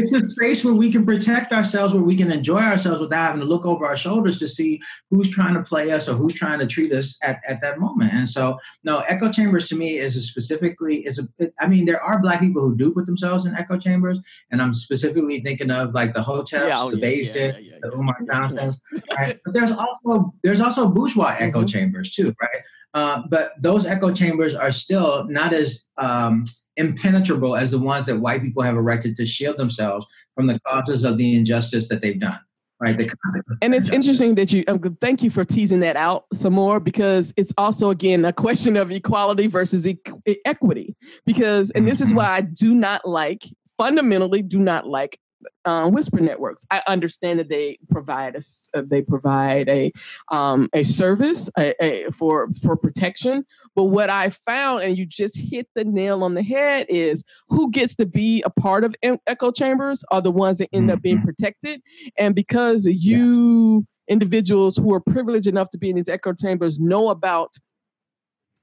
[0.00, 3.40] it's a space where we can protect ourselves, where we can enjoy ourselves without having
[3.40, 6.58] to look over our shoulders to see who's trying to play us or who's trying
[6.58, 8.12] to treat us at, at that moment.
[8.12, 11.28] And so, no, echo chambers to me is a specifically is a.
[11.38, 14.18] It, I mean, there are black people who do put themselves in echo chambers,
[14.50, 17.92] and I'm specifically thinking of like the hoteps, yeah, oh, the yeah, yeah, yeah, the
[17.92, 18.80] Umar Johnsons,
[19.16, 19.38] right?
[19.44, 21.44] But there's also there's also bourgeois mm-hmm.
[21.44, 22.62] echo chambers too, right?
[22.92, 26.44] Uh, but those echo chambers are still not as um,
[26.76, 31.04] impenetrable as the ones that white people have erected to shield themselves from the causes
[31.04, 32.38] of the injustice that they've done.
[32.80, 32.96] Right.
[32.96, 36.80] The and it's interesting that you um, thank you for teasing that out some more
[36.80, 39.98] because it's also again a question of equality versus e-
[40.46, 40.96] equity.
[41.26, 42.16] Because and this is mm-hmm.
[42.16, 43.44] why I do not like
[43.76, 45.20] fundamentally do not like
[45.64, 46.64] uh, whisper networks.
[46.70, 49.92] I understand that they provide a uh, they provide a
[50.30, 53.44] um, a service a, a, for for protection,
[53.80, 57.70] but what I found, and you just hit the nail on the head, is who
[57.70, 58.94] gets to be a part of
[59.26, 60.96] echo chambers are the ones that end mm-hmm.
[60.96, 61.24] up being mm-hmm.
[61.24, 61.80] protected.
[62.18, 64.12] And because you yes.
[64.12, 67.54] individuals who are privileged enough to be in these echo chambers know about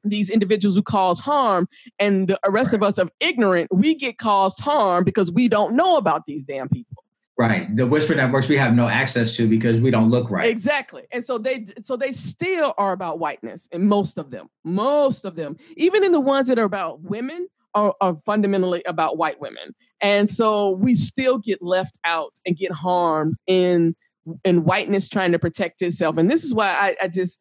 [0.04, 2.76] these individuals who cause harm and the rest right.
[2.76, 6.70] of us are ignorant we get caused harm because we don't know about these damn
[6.70, 7.04] people
[7.38, 7.74] Right.
[7.76, 10.50] The whisper networks we have no access to because we don't look right.
[10.50, 11.04] Exactly.
[11.12, 14.50] And so they so they still are about whiteness and most of them.
[14.64, 15.56] Most of them.
[15.76, 19.76] Even in the ones that are about women are, are fundamentally about white women.
[20.02, 23.96] And so we still get left out and get harmed in
[24.44, 26.18] in whiteness trying to protect itself.
[26.18, 27.40] And this is why I, I just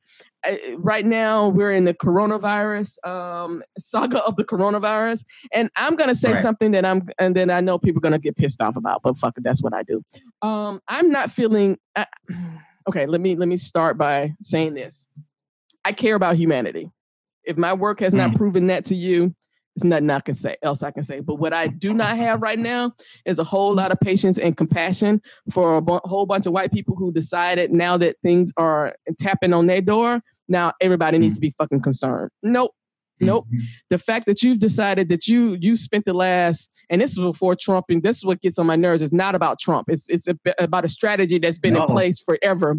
[0.79, 6.33] right now we're in the coronavirus um, saga of the coronavirus, and I'm gonna say
[6.33, 6.43] right.
[6.43, 9.17] something that I'm, and then I know people are gonna get pissed off about, but
[9.17, 10.03] fuck it, that's what I do.
[10.43, 11.79] Um, I'm not feeling.
[11.95, 12.05] Uh,
[12.89, 15.07] okay, let me let me start by saying this.
[15.85, 16.91] I care about humanity.
[17.45, 18.37] If my work has not mm.
[18.37, 19.35] proven that to you,
[19.77, 21.21] there's nothing I can say else I can say.
[21.21, 22.93] But what I do not have right now
[23.25, 26.73] is a whole lot of patience and compassion for a b- whole bunch of white
[26.73, 31.37] people who decided now that things are tapping on their door now everybody needs mm.
[31.37, 32.31] to be fucking concerned.
[32.43, 32.73] Nope.
[33.21, 33.47] Nope.
[33.47, 33.65] Mm-hmm.
[33.91, 37.57] The fact that you've decided that you you spent the last and this is before
[37.57, 39.03] Trump and this is what gets on my nerves.
[39.03, 39.89] It's not about Trump.
[39.89, 41.83] It's it's a, about a strategy that's been no.
[41.83, 42.77] in place forever.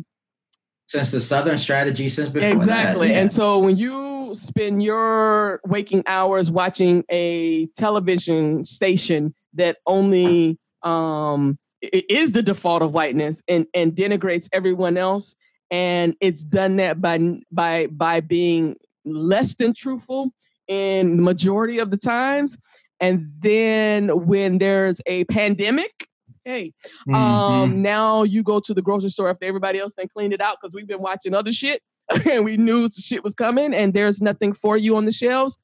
[0.88, 3.08] Since the Southern strategy, since before exactly.
[3.10, 3.20] That, yeah.
[3.22, 11.58] And so when you spend your waking hours watching a television station that only um
[11.82, 15.36] is the default of whiteness and and denigrates everyone else
[15.72, 17.20] and it's done that by
[17.52, 18.76] by by being
[19.06, 20.32] less than truthful
[20.68, 22.58] in the majority of the times.
[23.00, 26.08] And then when there's a pandemic
[26.46, 26.72] hey
[27.10, 27.16] um, mm-hmm.
[27.16, 30.58] um now you go to the grocery store after everybody else then cleaned it out
[30.60, 31.82] because we've been watching other shit.
[32.26, 35.58] And we knew shit was coming and there's nothing for you on the shelves.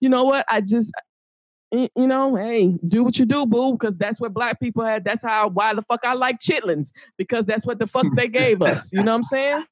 [0.00, 0.46] You know what?
[0.48, 0.90] I just
[1.72, 5.04] you know, hey, do what you do, boo, because that's what black people had.
[5.04, 8.60] That's how why the fuck I like chitlins because that's what the fuck they gave
[8.60, 8.92] us.
[8.92, 9.64] You know what I'm saying?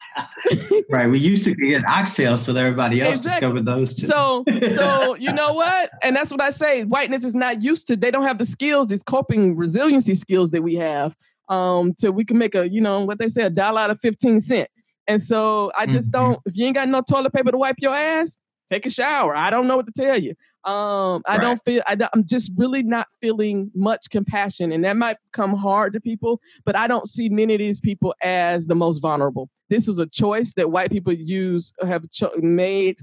[0.91, 1.09] right.
[1.09, 3.41] We used to get oxtails till everybody else exactly.
[3.41, 4.07] discovered those too.
[4.07, 5.91] So, so you know what?
[6.03, 6.85] And that's what I say.
[6.85, 7.97] Whiteness is not used to.
[7.97, 11.17] They don't have the skills, these coping resiliency skills that we have.
[11.49, 13.99] Um, to we can make a, you know, what they say, a dollar out of
[14.01, 14.69] fifteen cent.
[15.09, 16.25] And so I just mm-hmm.
[16.25, 16.41] don't.
[16.45, 18.37] If you ain't got no toilet paper to wipe your ass,
[18.69, 19.35] take a shower.
[19.35, 20.35] I don't know what to tell you.
[20.65, 21.41] Um, I right.
[21.41, 24.73] don't feel, I, am just really not feeling much compassion.
[24.73, 28.15] And that might come hard to people, but I don't see many of these people
[28.23, 29.49] as the most vulnerable.
[29.71, 32.99] This was a choice that white people use, have cho- made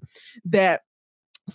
[0.45, 0.81] that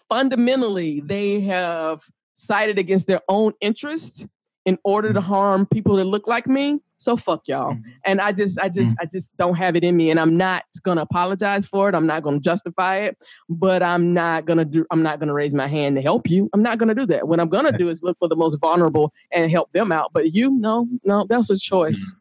[0.09, 2.01] fundamentally they have
[2.35, 4.27] sided against their own interest
[4.65, 5.29] in order to mm-hmm.
[5.29, 7.73] harm people that look like me so fuck y'all.
[7.73, 7.90] Mm-hmm.
[8.05, 9.03] And I just, I just, mm-hmm.
[9.03, 11.94] I just don't have it in me, and I'm not gonna apologize for it.
[11.94, 13.17] I'm not gonna justify it,
[13.48, 14.85] but I'm not gonna do.
[14.90, 16.51] I'm not gonna raise my hand to help you.
[16.53, 17.27] I'm not gonna do that.
[17.27, 20.11] What I'm gonna do is look for the most vulnerable and help them out.
[20.13, 22.15] But you, no, no, that's a choice.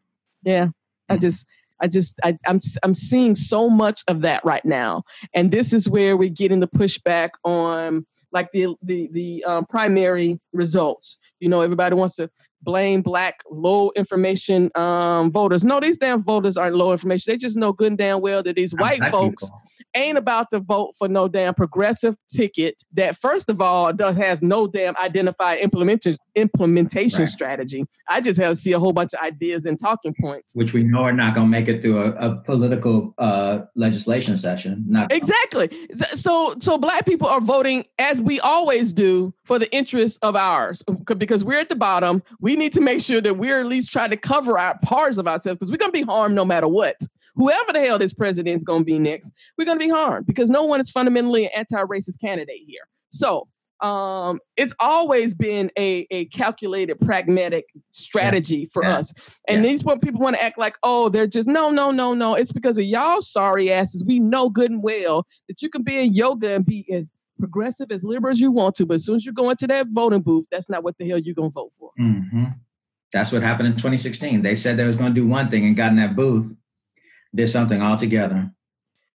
[0.46, 0.48] Mm-hmm.
[0.50, 0.68] Yeah,
[1.08, 1.46] I just.
[1.82, 5.02] I just I, I'm I'm seeing so much of that right now,
[5.32, 10.38] and this is where we're getting the pushback on like the the the um, primary
[10.52, 12.30] results You know, everybody wants to
[12.62, 15.64] blame black low information um, voters.
[15.64, 17.32] No, these damn voters aren't low information.
[17.32, 19.62] They just know good and damn well that these white folks people.
[19.94, 24.42] ain't about to vote for no damn progressive ticket that, first of all, does has
[24.42, 27.28] no damn identified implementation implementation right.
[27.28, 27.84] strategy.
[28.08, 30.84] I just have to see a whole bunch of ideas and talking points, which we
[30.84, 34.84] know are not going to make it through a, a political uh, legislation session.
[34.86, 35.70] Not exactly.
[36.14, 40.82] So, so black people are voting as we always do for the interests of ours
[41.16, 42.22] because we're at the bottom.
[42.40, 45.26] We need to make sure that we're at least trying to cover our parts of
[45.26, 46.96] ourselves because we're going to be harmed no matter what.
[47.36, 50.26] Whoever the hell this president is going to be next, we're going to be harmed
[50.26, 52.82] because no one is fundamentally an anti-racist candidate here.
[53.10, 53.48] So
[53.82, 58.66] um, it's always been a, a calculated, pragmatic strategy yeah.
[58.72, 58.98] for yeah.
[58.98, 59.14] us.
[59.48, 59.70] And yeah.
[59.70, 62.34] these what people want to act like, oh, they're just no, no, no, no.
[62.34, 64.04] It's because of y'all sorry asses.
[64.04, 67.10] We know good and well that you can be in yoga and be as
[67.40, 69.86] progressive, as liberal as you want to, but as soon as you go into that
[69.90, 71.90] voting booth, that's not what the hell you're gonna vote for.
[71.98, 72.44] Mm-hmm.
[73.12, 74.42] That's what happened in 2016.
[74.42, 76.54] They said they was going to do one thing and got in that booth,
[77.34, 78.52] did something altogether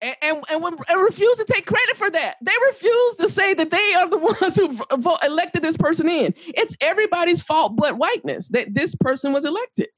[0.01, 2.37] and, and, and, when, and refuse to take credit for that.
[2.41, 6.33] They refuse to say that they are the ones who vote, elected this person in.
[6.47, 9.89] It's everybody's fault but whiteness that this person was elected.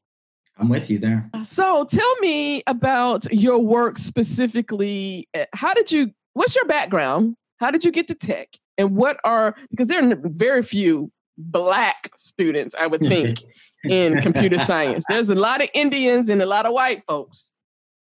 [0.57, 1.29] I'm with you there.
[1.45, 5.27] So tell me about your work specifically.
[5.53, 7.35] How did you, what's your background?
[7.63, 8.49] How did you get to tech?
[8.77, 13.39] And what are, because there are very few black students, I would think,
[13.83, 15.05] in computer science.
[15.07, 17.51] There's a lot of Indians and a lot of white folks.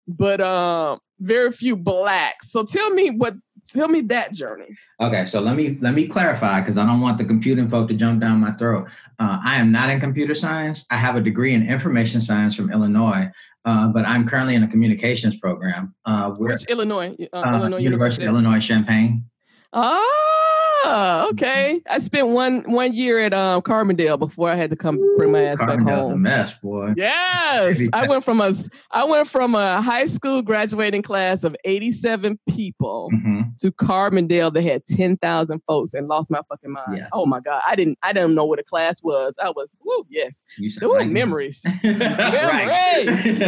[0.08, 2.51] But um, very few blacks.
[2.51, 3.34] So tell me what
[3.70, 4.78] tell me that journey.
[5.01, 7.93] Okay, so let me let me clarify because I don't want the computing folk to
[7.93, 8.88] jump down my throat.
[9.20, 10.86] Uh, I am not in computer science.
[10.89, 13.30] I have a degree in information science from Illinois,
[13.66, 15.93] uh, but I'm currently in a communications program.
[16.05, 17.16] Uh, Which Illinois?
[17.34, 19.26] Uh, Illinois University, University of Illinois Champaign.
[19.74, 21.82] Oh, okay.
[21.89, 25.43] I spent one one year at um, Carbondale before I had to come bring my
[25.43, 26.13] ass back home.
[26.13, 26.93] a mess, boy.
[26.95, 28.53] Yes, I went from a
[28.91, 33.41] I went from a high school graduating class of eighty seven people mm-hmm.
[33.59, 36.97] to Carbondale that had ten thousand folks and lost my fucking mind.
[36.97, 37.09] Yes.
[37.11, 39.38] Oh my god, I didn't I didn't know what a class was.
[39.43, 43.26] I was, woo, yes, you sound like memories, memories.
[43.36, 43.41] you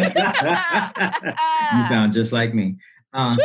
[1.87, 2.75] sound just like me.
[3.13, 3.35] Uh,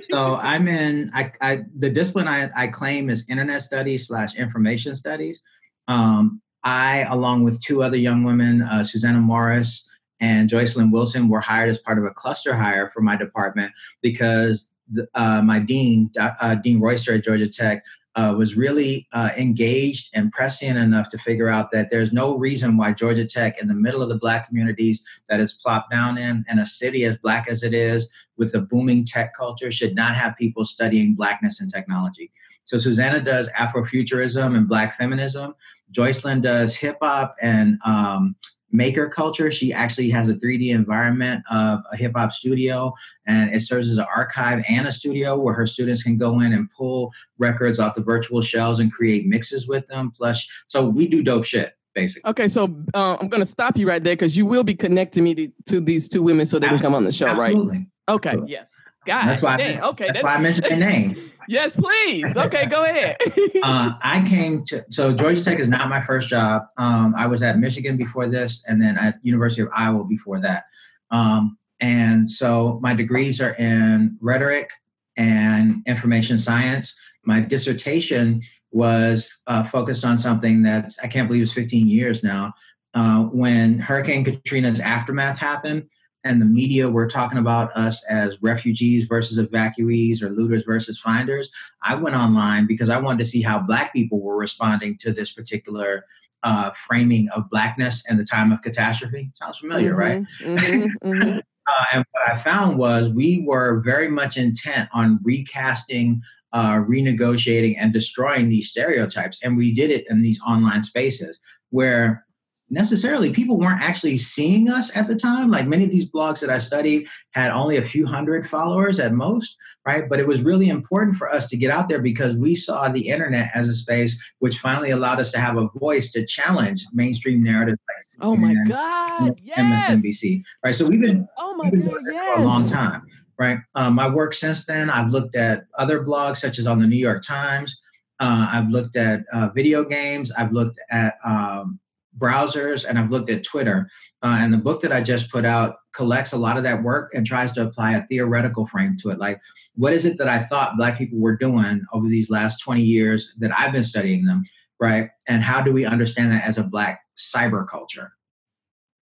[0.00, 1.10] so I'm in.
[1.14, 5.40] I, I the discipline I, I claim is internet studies slash information studies.
[5.88, 9.88] Um, I, along with two other young women, uh, Susana Morris
[10.20, 14.70] and Joycelyn Wilson, were hired as part of a cluster hire for my department because
[14.88, 17.84] the, uh, my dean, uh, Dean Royster at Georgia Tech,
[18.14, 22.76] uh, was really uh, engaged and prescient enough to figure out that there's no reason
[22.76, 26.44] why Georgia Tech, in the middle of the black communities that is plopped down in,
[26.48, 30.14] and a city as black as it is, with a booming tech culture, should not
[30.14, 32.30] have people studying blackness and technology.
[32.64, 35.54] So Susanna does Afrofuturism and Black feminism.
[35.90, 38.36] Joycelyn does hip hop and um,
[38.72, 39.50] maker culture.
[39.50, 42.92] She actually has a 3D environment of a hip hop studio,
[43.26, 46.52] and it serves as an archive and a studio where her students can go in
[46.52, 50.10] and pull records off the virtual shelves and create mixes with them.
[50.10, 51.74] Plus, so we do dope shit.
[51.94, 52.30] Basically.
[52.30, 55.24] Okay, so uh, I'm going to stop you right there because you will be connecting
[55.24, 57.38] me to, to, these two women so they can come on the show, right?
[57.38, 57.86] Absolutely.
[58.08, 58.14] right?
[58.14, 58.72] Okay, yes.
[59.04, 59.56] God, that's why.
[59.56, 61.16] Dang, I, okay, that's, that's why I mentioned their name.
[61.48, 62.36] yes, please.
[62.36, 63.16] Okay, go ahead.
[63.62, 66.62] uh, I came to so Georgia Tech is not my first job.
[66.78, 70.64] Um, I was at Michigan before this, and then at University of Iowa before that.
[71.10, 74.70] Um, and so my degrees are in rhetoric
[75.16, 76.94] and information science.
[77.24, 82.54] My dissertation was uh, focused on something that I can't believe is 15 years now.
[82.94, 85.88] Uh, when Hurricane Katrina's aftermath happened,
[86.24, 91.50] and the media were talking about us as refugees versus evacuees or looters versus finders,
[91.82, 95.32] I went online because I wanted to see how Black people were responding to this
[95.32, 96.04] particular
[96.42, 99.30] uh, framing of Blackness and the time of catastrophe.
[99.34, 100.22] Sounds familiar, mm-hmm, right?
[100.40, 101.38] Mm-hmm, mm-hmm.
[101.66, 107.76] uh, and what I found was we were very much intent on recasting, uh, renegotiating,
[107.78, 109.38] and destroying these stereotypes.
[109.42, 111.38] And we did it in these online spaces
[111.70, 112.26] where
[112.72, 115.50] necessarily people weren't actually seeing us at the time.
[115.50, 119.12] Like many of these blogs that I studied had only a few hundred followers at
[119.12, 119.56] most,
[119.86, 120.08] right?
[120.08, 123.08] But it was really important for us to get out there because we saw the
[123.08, 127.44] internet as a space which finally allowed us to have a voice to challenge mainstream
[127.44, 129.88] narratives like oh my God, yes.
[129.88, 130.74] MSNBC, right?
[130.74, 132.36] So we've been, oh my God, yes.
[132.36, 133.06] for a long time.
[133.38, 133.58] Right.
[133.74, 136.96] Um, my work since then, I've looked at other blogs, such as on the New
[136.96, 137.76] York Times.
[138.20, 140.30] Uh, I've looked at uh, video games.
[140.30, 141.80] I've looked at um,
[142.18, 143.88] browsers and I've looked at Twitter.
[144.22, 147.10] Uh, and the book that I just put out collects a lot of that work
[147.14, 149.18] and tries to apply a theoretical frame to it.
[149.18, 149.40] Like,
[149.74, 153.34] what is it that I thought Black people were doing over these last 20 years
[153.38, 154.44] that I've been studying them?
[154.82, 155.10] right?
[155.28, 158.10] And how do we understand that as a Black cyber culture?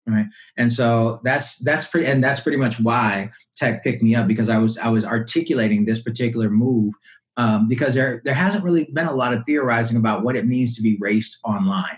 [0.07, 0.27] Right.
[0.55, 4.49] And so that's that's pretty and that's pretty much why tech picked me up because
[4.49, 6.93] I was I was articulating this particular move
[7.37, 10.75] um, because there there hasn't really been a lot of theorizing about what it means
[10.75, 11.97] to be raced online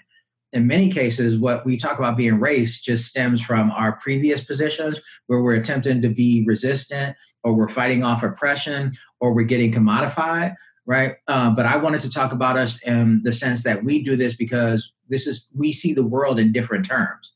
[0.54, 5.00] in many cases, what we talk about being race just stems from our previous positions
[5.28, 10.56] where we're attempting to be resistant or we're fighting off oppression or we're getting commodified,
[10.86, 11.16] right?
[11.28, 14.36] Uh, but I wanted to talk about us in the sense that we do this
[14.36, 17.34] because this is, we see the world in different terms,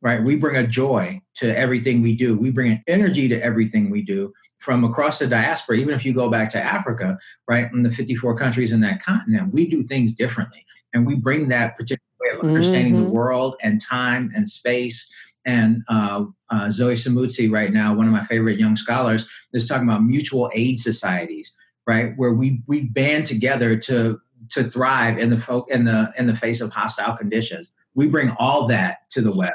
[0.00, 0.22] right?
[0.22, 4.02] We bring a joy to everything we do, we bring an energy to everything we
[4.02, 4.32] do
[4.62, 7.18] from across the diaspora, even if you go back to Africa,
[7.48, 10.64] right, in the 54 countries in that continent, we do things differently.
[10.94, 13.04] And we bring that particular way of understanding mm-hmm.
[13.04, 15.10] the world and time and space.
[15.44, 19.88] And uh, uh, Zoe Samudzi, right now, one of my favorite young scholars, is talking
[19.88, 21.52] about mutual aid societies,
[21.86, 24.20] right, where we we band together to
[24.50, 27.70] to thrive in the folk in the in the face of hostile conditions.
[27.94, 29.52] We bring all that to the web.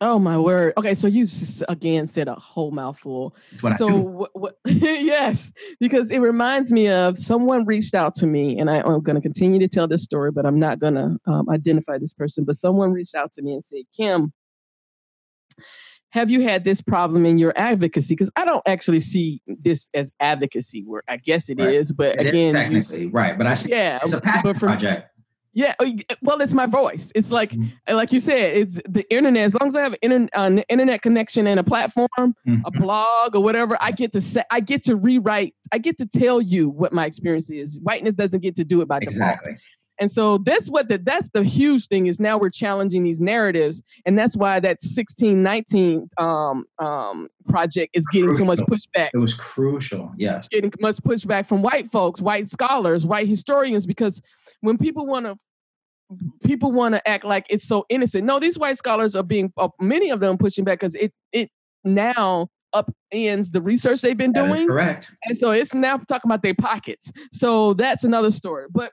[0.00, 0.74] Oh my word.
[0.76, 3.34] Okay, so you just, again said a whole mouthful.
[3.76, 8.70] so what, what, yes, because it reminds me of someone reached out to me, and
[8.70, 11.48] I, am going to continue to tell this story, but I'm not going to um,
[11.50, 12.44] identify this person.
[12.44, 14.32] But someone reached out to me and said, "Kim,
[16.10, 18.14] have you had this problem in your advocacy?
[18.14, 21.04] Because I don't actually see this as advocacy work.
[21.08, 21.74] I guess it right.
[21.74, 23.36] is, but it again, is technically right.
[23.36, 25.10] But I see, yeah, it's a passion project.
[25.58, 25.90] Yeah, uh,
[26.22, 27.10] well, it's my voice.
[27.16, 27.96] It's like, mm-hmm.
[27.96, 29.42] like you said, it's the internet.
[29.42, 32.60] As long as I have an uh, internet connection and a platform, mm-hmm.
[32.64, 36.06] a blog or whatever, I get to say, I get to rewrite, I get to
[36.06, 37.80] tell you what my experience is.
[37.82, 39.54] Whiteness doesn't get to do it by exactly.
[39.54, 39.62] default.
[40.00, 43.82] And so that's what the that's the huge thing is now we're challenging these narratives,
[44.06, 48.38] and that's why that 1619 um, um, project is getting crucial.
[48.38, 49.10] so much pushback.
[49.12, 50.46] It was crucial, yes.
[50.46, 54.22] Getting much pushback from white folks, white scholars, white historians, because
[54.60, 55.36] when people want to
[56.44, 58.24] people want to act like it's so innocent.
[58.24, 61.50] No, these white scholars are being uh, many of them pushing back because it it
[61.84, 64.66] now upends the research they've been doing.
[64.66, 65.12] correct.
[65.24, 67.10] And so it's now talking about their pockets.
[67.32, 68.66] So that's another story.
[68.70, 68.92] But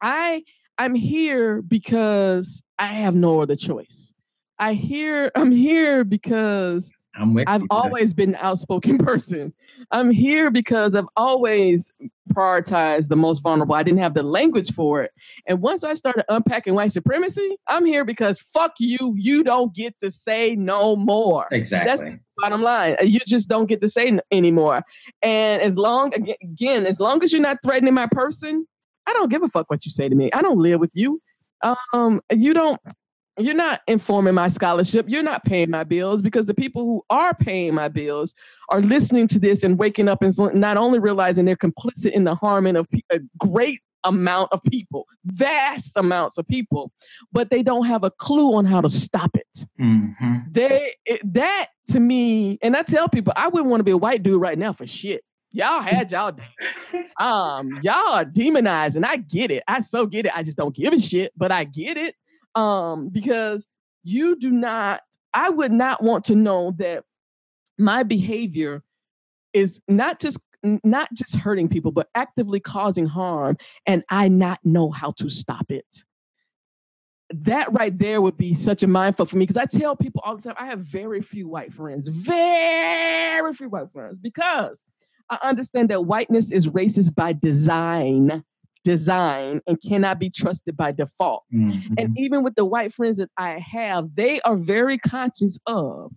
[0.00, 0.42] I
[0.78, 4.12] I'm here because I have no other choice.
[4.58, 9.52] I hear I'm here because I'm with I've always been an outspoken person.
[9.90, 11.92] I'm here because I've always
[12.34, 13.74] prioritized the most vulnerable.
[13.74, 15.12] I didn't have the language for it.
[15.46, 19.14] And once I started unpacking white supremacy, I'm here because fuck you.
[19.16, 21.46] You don't get to say no more.
[21.50, 21.90] Exactly.
[21.90, 22.96] That's the bottom line.
[23.02, 24.82] You just don't get to say anymore.
[25.22, 28.66] And as long, again, as long as you're not threatening my person,
[29.06, 30.30] I don't give a fuck what you say to me.
[30.32, 31.20] I don't live with you.
[31.92, 32.80] Um, you don't
[33.38, 35.06] you're not informing my scholarship.
[35.08, 38.34] You're not paying my bills because the people who are paying my bills
[38.70, 42.34] are listening to this and waking up and not only realizing they're complicit in the
[42.34, 46.92] harming of a great amount of people, vast amounts of people,
[47.32, 49.66] but they don't have a clue on how to stop it.
[49.80, 50.34] Mm-hmm.
[50.52, 54.22] They that to me, and I tell people I wouldn't want to be a white
[54.22, 55.24] dude right now for shit.
[55.50, 56.44] Y'all had y'all day.
[57.20, 59.04] Um, y'all are demonizing.
[59.04, 59.62] I get it.
[59.68, 60.32] I so get it.
[60.34, 62.16] I just don't give a shit, but I get it
[62.54, 63.66] um, because
[64.02, 65.02] you do not,
[65.32, 67.04] I would not want to know that
[67.78, 68.82] my behavior
[69.52, 70.38] is not just
[70.82, 75.70] not just hurting people, but actively causing harm, and I not know how to stop
[75.70, 76.04] it.
[77.30, 80.36] That right there would be such a mindful for me because I tell people all
[80.36, 84.84] the time I have very few white friends, very few white friends, because
[85.30, 88.44] I understand that whiteness is racist by design
[88.84, 91.44] design and cannot be trusted by default.
[91.52, 91.94] Mm-hmm.
[91.98, 96.12] And even with the white friends that I have, they are very conscious of,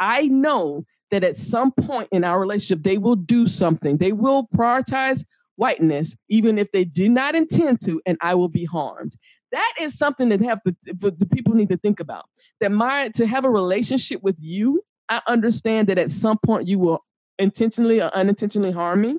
[0.00, 3.98] I know that at some point in our relationship, they will do something.
[3.98, 5.24] They will prioritize
[5.56, 9.16] whiteness, even if they do not intend to, and I will be harmed.
[9.52, 12.24] That is something that have to, the people need to think about.
[12.60, 16.78] That my to have a relationship with you, I understand that at some point you
[16.78, 17.04] will
[17.38, 19.18] intentionally or unintentionally harm me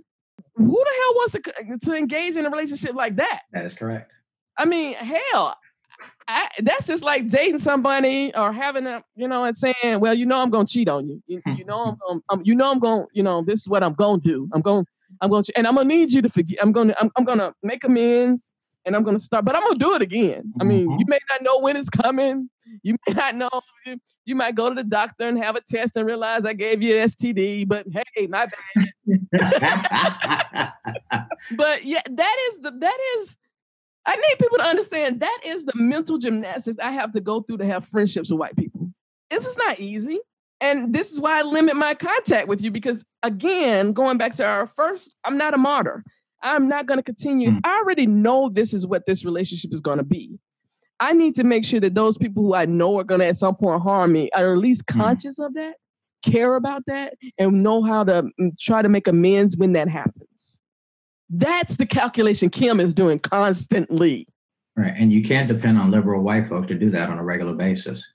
[0.57, 3.41] who the hell wants to, to engage in a relationship like that?
[3.53, 4.11] That is correct.
[4.57, 5.55] I mean, hell,
[6.27, 10.25] I, that's just like dating somebody or having a, you know, and saying, well, you
[10.25, 11.21] know, I'm going to cheat on you.
[11.27, 13.83] You, you know, I'm going, um, you know, I'm to, you know, this is what
[13.83, 14.49] I'm going to do.
[14.53, 14.85] I'm gonna,
[15.21, 16.57] I'm going to, and I'm going to need you to forgive.
[16.61, 18.51] I'm going to, I'm, I'm going to make amends
[18.87, 20.53] and I'm to start, but I'm to do it again.
[20.59, 20.99] I mean, mm-hmm.
[20.99, 22.49] you may not know when it's coming.
[22.81, 23.49] You may not know.
[23.85, 26.81] You, you, might go to the doctor and have a test and realize I gave
[26.81, 28.87] you an STD, but hey, my bad.
[31.55, 33.37] but yeah, that is the that is.
[34.05, 37.57] I need people to understand that is the mental gymnastics I have to go through
[37.57, 38.89] to have friendships with white people.
[39.29, 40.19] This is not easy.
[40.59, 44.45] And this is why I limit my contact with you because, again, going back to
[44.45, 46.03] our first, I'm not a martyr.
[46.41, 47.51] I'm not going to continue.
[47.51, 47.61] Mm.
[47.63, 50.39] I already know this is what this relationship is going to be.
[50.99, 53.35] I need to make sure that those people who I know are going to at
[53.35, 54.97] some point harm me are at least mm.
[54.97, 55.45] conscious mm.
[55.45, 55.75] of that,
[56.23, 60.59] care about that, and know how to mm, try to make amends when that happens.
[61.29, 64.27] That's the calculation Kim is doing constantly.
[64.75, 64.93] Right.
[64.95, 68.07] And you can't depend on liberal white folk to do that on a regular basis.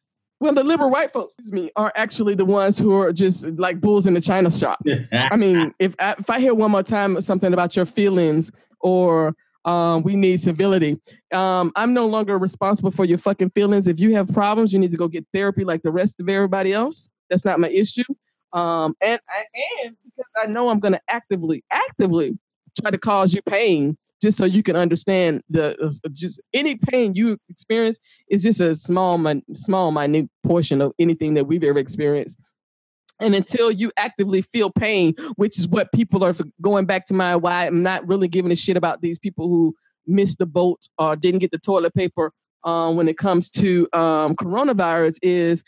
[0.43, 3.81] Well, the liberal white folks, excuse me, are actually the ones who are just like
[3.81, 4.81] bulls in the china shop.
[5.13, 9.37] I mean, if I, if I hear one more time something about your feelings or
[9.65, 11.01] um, we need civility,
[11.33, 13.87] um, I'm no longer responsible for your fucking feelings.
[13.87, 16.73] If you have problems, you need to go get therapy like the rest of everybody
[16.73, 17.09] else.
[17.31, 18.03] That's not my issue.
[18.53, 19.45] Um, and I
[19.85, 22.37] and because I know I'm going to actively, actively
[22.81, 27.13] try to cause you pain just so you can understand the uh, just any pain
[27.15, 27.99] you experience
[28.31, 29.21] is just a small
[29.53, 32.39] small minute portion of anything that we've ever experienced.
[33.21, 37.37] And until you actively feel pain which is what people are going back to my
[37.37, 39.75] why i'm not really giving a shit about these people who
[40.07, 42.33] missed the boat or didn't get the toilet paper
[42.65, 45.63] um, when it comes to um, coronavirus is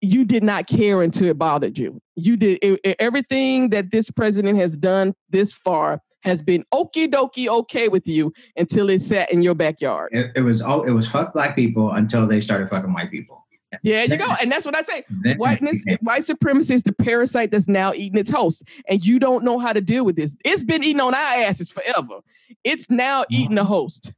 [0.00, 2.00] you did not care until it bothered you.
[2.14, 7.48] You did it, everything that this president has done this far has been okie dokie
[7.48, 10.10] okay with you until it sat in your backyard.
[10.12, 13.44] It, it was all it was fuck black people until they started fucking white people.
[13.82, 14.34] Yeah, you go.
[14.40, 15.04] And that's what I say.
[15.36, 18.62] Whiteness, white supremacy is the parasite that's now eating its host.
[18.88, 20.34] And you don't know how to deal with this.
[20.44, 22.20] It's been eating on our asses forever.
[22.64, 24.12] It's now eating the host.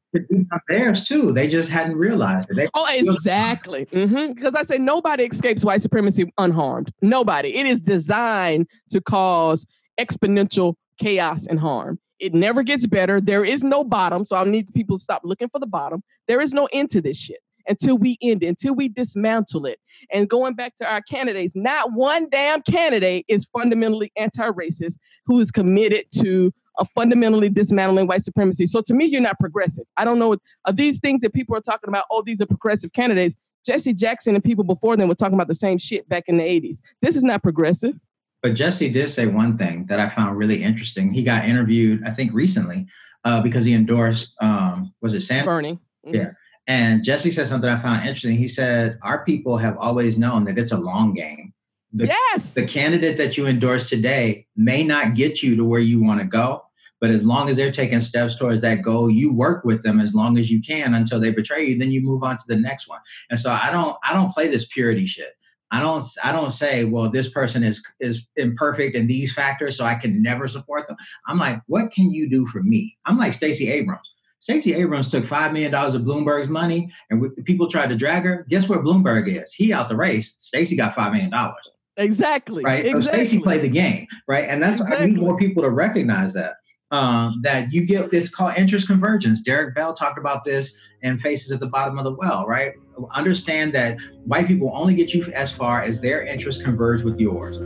[0.69, 1.33] Theirs too.
[1.33, 2.55] They just hadn't realized it.
[2.55, 3.87] They oh, exactly.
[3.87, 4.35] Mm-hmm.
[4.35, 6.93] Because I say nobody escapes white supremacy unharmed.
[7.03, 7.57] Nobody.
[7.57, 9.67] It is designed to cause
[10.01, 11.99] exponential chaos and harm.
[12.21, 13.21] It never gets better.
[13.21, 14.25] There is no bottom.
[14.25, 16.03] So I need people to stop looking for the bottom.
[16.29, 19.79] There is no end to this shit until we end it, until we dismantle it.
[20.13, 25.51] And going back to our candidates, not one damn candidate is fundamentally anti-racist who is
[25.51, 28.67] committed to a fundamentally dismantling white supremacy.
[28.67, 29.85] So to me, you're not progressive.
[29.97, 30.37] I don't know
[30.67, 32.05] are these things that people are talking about.
[32.11, 33.37] Oh, these are progressive candidates.
[33.65, 36.45] Jesse Jackson and people before them were talking about the same shit back in the
[36.45, 36.79] 80s.
[37.03, 37.95] This is not progressive.
[38.43, 41.13] But Jesse did say one thing that I found really interesting.
[41.13, 42.87] He got interviewed, I think, recently
[43.25, 45.45] uh, because he endorsed, um, was it Sam?
[45.45, 45.79] Bernie.
[46.07, 46.15] Mm-hmm.
[46.15, 46.31] Yeah.
[46.67, 48.37] And Jesse said something I found interesting.
[48.37, 51.53] He said, Our people have always known that it's a long game.
[51.93, 52.55] The, yes.
[52.55, 56.27] The candidate that you endorse today may not get you to where you want to
[56.27, 56.63] go,
[57.01, 60.15] but as long as they're taking steps towards that goal, you work with them as
[60.15, 61.79] long as you can until they betray you.
[61.79, 63.01] Then you move on to the next one.
[63.31, 65.33] And so I don't, I don't play this purity shit.
[65.71, 69.85] I don't I don't say, well, this person is is imperfect in these factors, so
[69.85, 70.97] I can never support them.
[71.27, 72.97] I'm like, what can you do for me?
[73.07, 74.09] I'm like Stacey Abrams.
[74.41, 78.47] Stacey Abrams took five million dollars of Bloomberg's money, and people tried to drag her.
[78.49, 79.53] Guess where Bloomberg is?
[79.53, 80.37] He out the race.
[80.41, 81.71] Stacey got five million dollars.
[81.97, 82.65] Exactly.
[82.65, 82.87] Right.
[82.87, 83.05] Exactly.
[83.05, 84.07] So Stacey played the game.
[84.27, 84.47] Right.
[84.49, 84.97] And that's exactly.
[84.97, 86.55] I need more people to recognize that
[86.91, 89.41] um, that you get it's called interest convergence.
[89.41, 92.73] Derek Bell talked about this in Faces at the Bottom of the Well, right?
[93.15, 97.59] Understand that white people only get you as far as their interests converge with yours.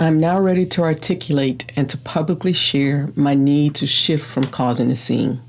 [0.00, 4.90] I'm now ready to articulate and to publicly share my need to shift from causing
[4.90, 5.42] a scene.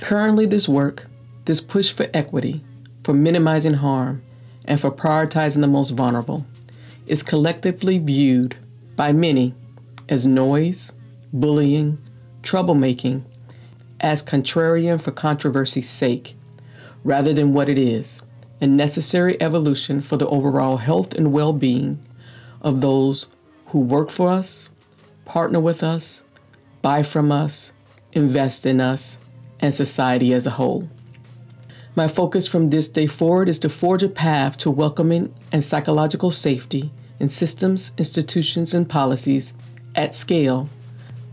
[0.00, 1.06] Currently, this work,
[1.46, 2.62] this push for equity,
[3.02, 4.22] for minimizing harm,
[4.66, 6.46] and for prioritizing the most vulnerable,
[7.08, 8.56] is collectively viewed
[8.94, 9.54] by many
[10.08, 10.92] as noise,
[11.32, 11.98] bullying,
[12.42, 13.22] troublemaking,
[14.00, 16.36] as contrarian for controversy's sake,
[17.04, 18.22] rather than what it is
[18.60, 21.98] a necessary evolution for the overall health and well being
[22.60, 23.26] of those
[23.66, 24.68] who work for us,
[25.24, 26.22] partner with us,
[26.82, 27.72] buy from us,
[28.12, 29.16] invest in us,
[29.60, 30.88] and society as a whole.
[31.96, 36.30] My focus from this day forward is to forge a path to welcoming and psychological
[36.30, 39.52] safety in systems, institutions, and policies
[39.94, 40.68] at scale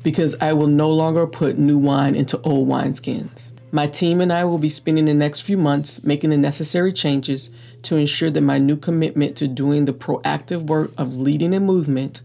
[0.08, 3.30] because I will no longer put new wine into old wineskins.
[3.74, 7.50] My team and I will be spending the next few months making the necessary changes
[7.82, 12.22] to ensure that my new commitment to doing the proactive work of leading a movement,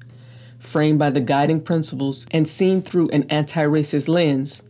[0.60, 4.62] framed by the guiding principles and seen through an anti racist lens,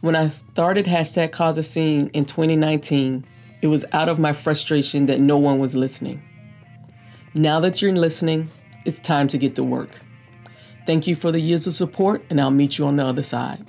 [0.02, 3.26] When I started hashtag Cause a Scene in 2019,
[3.64, 6.22] it was out of my frustration that no one was listening.
[7.34, 8.48] Now that you're listening,
[8.86, 9.90] it's time to get to work.
[10.86, 13.66] Thank you for the years of support, and I'll meet you on the other side.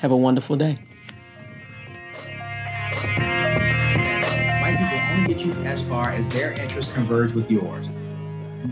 [0.00, 0.76] Have a wonderful day.
[4.60, 8.00] White people only get you as far as their interests converge with yours.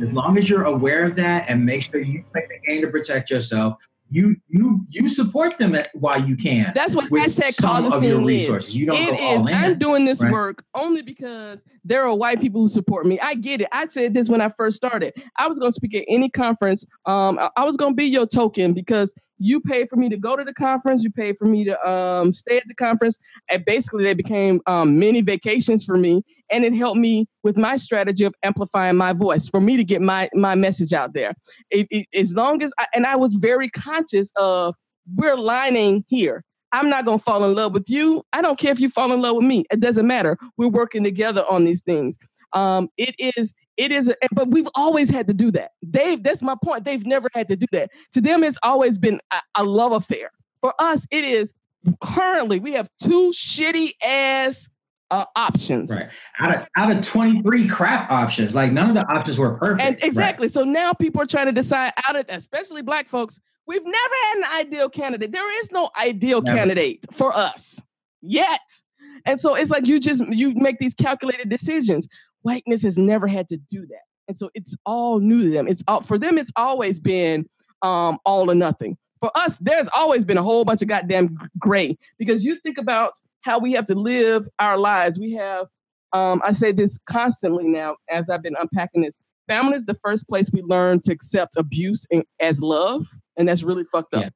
[0.03, 2.89] As long as you're aware of that and make sure you play the game to
[2.89, 3.74] protect yourself,
[4.11, 6.72] you you you support them at, while you can.
[6.74, 8.70] That's what with hashtag some cause of a your resources.
[8.70, 8.76] is.
[8.76, 9.20] You don't It go is.
[9.20, 9.55] all in.
[9.55, 10.30] I'm doing this right?
[10.30, 13.18] work only because there are white people who support me.
[13.20, 13.68] I get it.
[13.72, 15.12] I said this when I first started.
[15.39, 16.84] I was going to speak at any conference.
[17.07, 20.16] Um, I, I was going to be your token because you paid for me to
[20.16, 21.03] go to the conference.
[21.03, 23.18] You paid for me to um, stay at the conference.
[23.51, 26.22] And basically, they became um, many vacations for me.
[26.51, 30.01] And it helped me with my strategy of amplifying my voice for me to get
[30.01, 31.34] my, my message out there.
[31.70, 34.74] It, it, as long as, I, and I was very conscious of
[35.14, 36.45] we're lining here.
[36.72, 38.22] I'm not going to fall in love with you.
[38.32, 39.64] I don't care if you fall in love with me.
[39.70, 40.37] It doesn't matter.
[40.57, 42.18] We're working together on these things.
[42.53, 45.72] Um, it is, it is, a, but we've always had to do that.
[45.83, 46.85] They've, that's my point.
[46.85, 47.91] They've never had to do that.
[48.12, 50.31] To them, it's always been a, a love affair.
[50.61, 51.53] For us, it is
[52.03, 54.68] currently, we have two shitty ass
[55.11, 55.91] uh, options.
[55.91, 56.09] Right.
[56.41, 59.83] Out of out of 23 crap options, like none of the options were perfect.
[59.83, 60.05] And Right.
[60.05, 60.49] exactly.
[60.49, 64.39] So now people are trying to decide out of, especially black folks, we've never had
[64.39, 65.31] an ideal candidate.
[65.33, 66.59] There is no ideal Never.
[66.59, 67.81] candidate for us
[68.20, 68.61] yet.
[69.24, 72.09] And so it's like you just you make these calculated decisions.
[72.47, 74.05] Whiteness has never had to do that.
[74.28, 75.68] And so it's all new to them.
[75.68, 77.47] It's all for them, it's always been
[77.82, 78.97] um all or nothing.
[79.20, 83.12] For us, there's always been a whole bunch of goddamn gray because you think about
[83.42, 85.18] how we have to live our lives.
[85.18, 85.66] We have
[86.12, 89.18] um, I say this constantly now as I've been unpacking this.
[89.49, 93.62] Family is the first place we learn to accept abuse and, as love, and that's
[93.62, 94.32] really fucked up.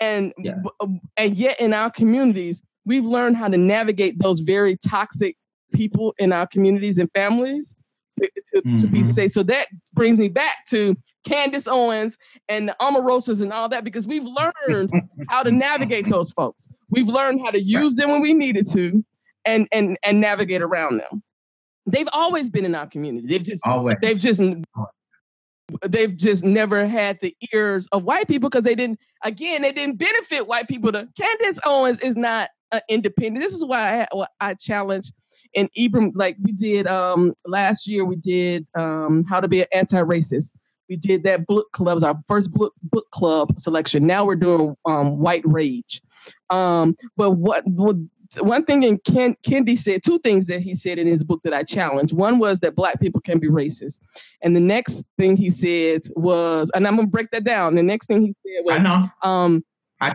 [0.00, 0.54] And Yeah.
[0.80, 5.36] um, and yet in our communities, we've learned how to navigate those very toxic
[5.72, 7.76] people in our communities and families
[8.20, 9.12] to, to, to be Mhm.
[9.14, 9.32] safe.
[9.32, 12.16] So that brings me back to Candace Owens
[12.48, 14.90] and the Omarosas and all that because we've learned
[15.28, 16.68] how to navigate those folks.
[16.90, 19.04] We've learned how to use them when we needed to
[19.44, 21.22] and and and navigate around them.
[21.86, 23.26] They've always been in our community.
[23.28, 23.96] They've just Always.
[24.02, 24.40] they've just
[25.86, 29.96] they've just never had the ears of white people because they didn't again they didn't
[29.96, 34.54] benefit white people to candace owens is not uh, independent this is why i i
[34.54, 35.12] challenge
[35.54, 39.66] in Ibram, like we did um last year we did um how to be an
[39.72, 40.52] anti-racist.
[40.88, 44.06] We did that book club it was our first book book club selection.
[44.06, 46.00] Now we're doing um white rage.
[46.50, 47.96] Um but what, what
[48.40, 51.54] one thing in Ken, Kendi said two things that he said in his book that
[51.54, 52.12] I challenged.
[52.12, 54.00] One was that black people can be racist,
[54.42, 57.74] and the next thing he said was, and I'm gonna break that down.
[57.74, 58.76] The next thing he said was,
[59.22, 59.64] um,
[60.00, 60.14] I-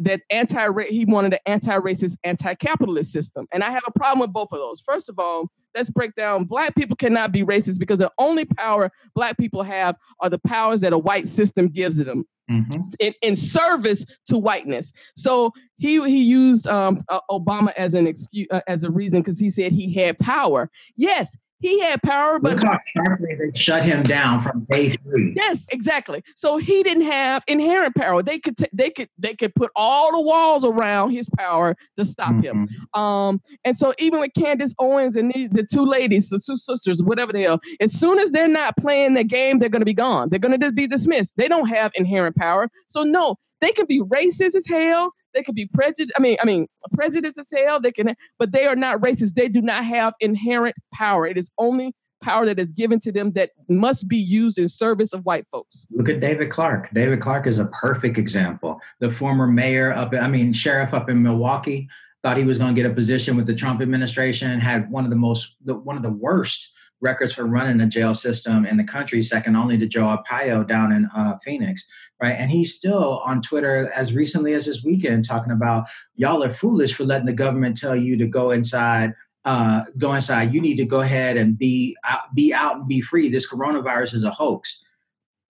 [0.00, 4.48] that anti he wanted an anti-racist, anti-capitalist system, and I have a problem with both
[4.52, 4.80] of those.
[4.80, 8.90] First of all, let's break down: black people cannot be racist because the only power
[9.14, 12.94] black people have are the powers that a white system gives them Mhm.
[13.00, 14.92] in, in service to whiteness.
[15.16, 19.38] So he he used um, uh, Obama as an excuse uh, as a reason because
[19.38, 20.70] he said he had power.
[20.96, 25.32] Yes, he had power, but Look how sharply they shut him down from day three.
[25.36, 26.22] Yes, exactly.
[26.36, 28.22] So he didn't have inherent power.
[28.22, 32.04] They could t- they could they could put all the walls around his power to
[32.04, 32.68] stop him.
[32.94, 32.98] Mhm.
[33.00, 37.02] Um, and so even with Candace Owens and the, the two ladies, the two sisters,
[37.02, 39.94] whatever they are, as soon as they're not playing the game, they're going to be
[39.94, 40.28] gone.
[40.28, 41.34] They're going to just be dismissed.
[41.36, 42.68] They don't have inherent power.
[42.88, 45.12] So no, they can be racist as hell.
[45.34, 46.12] They could be prejudiced.
[46.16, 47.80] I mean, I mean, prejudiced as hell.
[47.80, 49.34] They can, but they are not racist.
[49.34, 51.26] They do not have inherent power.
[51.26, 55.12] It is only power that is given to them that must be used in service
[55.12, 55.86] of white folks.
[55.90, 56.88] Look at David Clarke.
[56.94, 58.80] David Clarke is a perfect example.
[59.00, 61.88] The former mayor up, I mean, sheriff up in Milwaukee,
[62.22, 64.58] thought he was going to get a position with the Trump administration.
[64.58, 68.14] Had one of the most, the, one of the worst records for running a jail
[68.14, 71.86] system in the country, second only to Joe Arpaio down in uh, Phoenix,
[72.20, 72.36] right?
[72.38, 75.84] And he's still on Twitter as recently as this weekend talking about
[76.16, 79.14] y'all are foolish for letting the government tell you to go inside
[79.44, 80.54] uh, go inside.
[80.54, 83.28] You need to go ahead and be out, be out and be free.
[83.28, 84.82] This coronavirus is a hoax.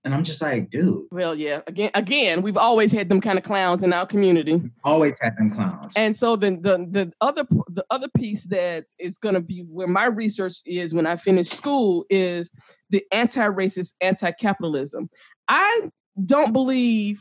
[0.04, 1.62] And I'm just like, dude, Well, yeah.
[1.66, 4.60] Again, again, we've always had them kind of clowns in our community.
[4.84, 5.94] always had them clowns.
[5.96, 9.86] And so the the the other the other piece that is going to be where
[9.86, 12.50] my research is when I finish school is
[12.90, 15.08] the anti-racist anti-capitalism.
[15.48, 15.88] I
[16.26, 17.20] don't believe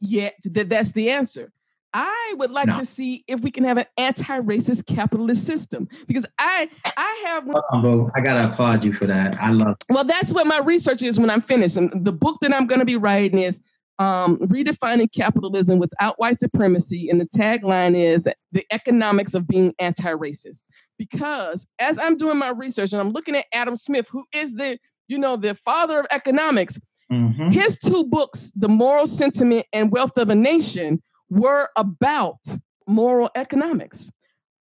[0.00, 1.50] yet that that's the answer.
[1.94, 2.78] I would like No.
[2.78, 7.64] to see if we can have an anti-racist capitalist system because I I have Hold
[7.70, 8.10] on, boo.
[8.16, 9.36] I gotta applaud you for that.
[9.42, 11.76] I love well, that's what my research is when I'm finished.
[11.76, 13.60] And the book that I'm going to be writing is
[13.98, 17.08] um, Redefining Capitalism Without White Supremacy.
[17.10, 20.62] And the tagline is The Economics of Being Anti Racist.
[20.98, 24.78] Because as I'm doing my research and I'm looking at Adam Smith, who is the
[25.08, 26.78] you know, the father of economics,
[27.12, 27.52] Mhm.
[27.52, 31.02] his two books, The Moral Sentiment and Wealth of a Nation,
[31.32, 32.38] were about
[32.86, 34.10] moral economics.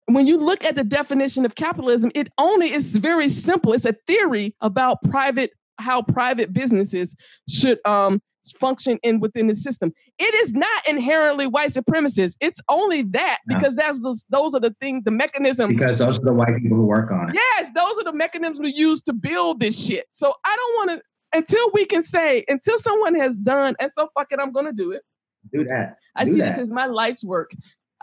[0.06, 3.74] When you look at the definition of capitalism, it only is very simple.
[3.74, 7.16] It's a theory about private how private businesses
[7.50, 8.22] should um
[8.60, 9.92] function in within the system.
[10.18, 12.36] It is not inherently white supremacist.
[12.40, 13.56] It's only that No.
[13.56, 15.70] because that's the, those are the things, the mechanism.
[15.76, 17.36] Because those are the white people who work on it.
[17.36, 20.06] Yes, those are the mechanisms we use to build this shit.
[20.12, 24.10] So I don't want to until we can say until someone has done and so
[24.16, 25.04] fuck it, I'm gonna do it.
[25.54, 25.98] Do that.
[26.16, 26.52] I Do see that.
[26.52, 27.52] this as my life's work.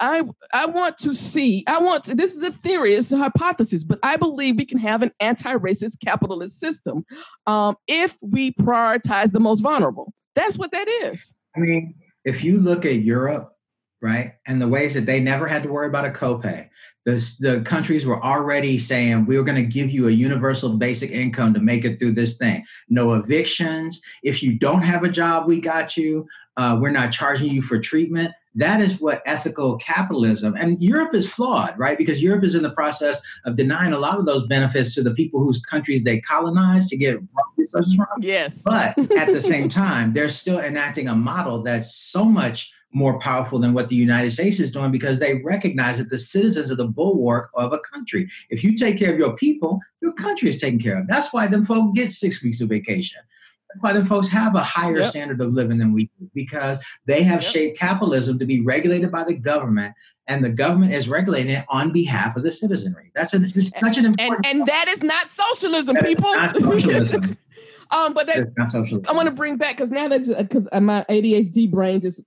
[0.00, 0.22] I
[0.52, 1.64] I want to see.
[1.66, 2.94] I want to, this is a theory.
[2.94, 7.04] It's a hypothesis, but I believe we can have an anti-racist capitalist system
[7.46, 10.12] um, if we prioritize the most vulnerable.
[10.36, 11.34] That's what that is.
[11.56, 11.94] I mean,
[12.24, 13.52] if you look at Europe,
[14.00, 16.68] right, and the ways that they never had to worry about a copay,
[17.04, 21.10] the, the countries were already saying, we were going to give you a universal basic
[21.10, 22.64] income to make it through this thing.
[22.88, 24.00] No evictions.
[24.22, 26.26] If you don't have a job, we got you.
[26.58, 28.32] Uh, we're not charging you for treatment.
[28.54, 31.96] That is what ethical capitalism, and Europe is flawed, right?
[31.96, 35.14] Because Europe is in the process of denying a lot of those benefits to the
[35.14, 37.20] people whose countries they colonized to get
[37.56, 38.06] resources from.
[38.20, 38.60] Yes.
[38.64, 43.58] But at the same time, they're still enacting a model that's so much more powerful
[43.58, 46.86] than what the United States is doing because they recognize that the citizens are the
[46.88, 48.28] bulwark of a country.
[48.50, 51.06] If you take care of your people, your country is taken care of.
[51.06, 53.20] That's why them folks get six weeks of vacation.
[53.68, 55.10] That's why them folks have a higher Yep.
[55.10, 57.52] standard of living than we do because they have Yep.
[57.52, 59.94] shaped capitalism to be regulated by the government,
[60.26, 63.12] and the government is regulating it on behalf of the citizenry.
[63.14, 64.46] That's an, it's such an and important.
[64.46, 66.32] and that is not socialism, that people.
[66.34, 67.36] not socialism.
[67.90, 69.06] um, but that's That's not socialism.
[69.08, 72.22] I want to bring back because now that because my ADHD brain just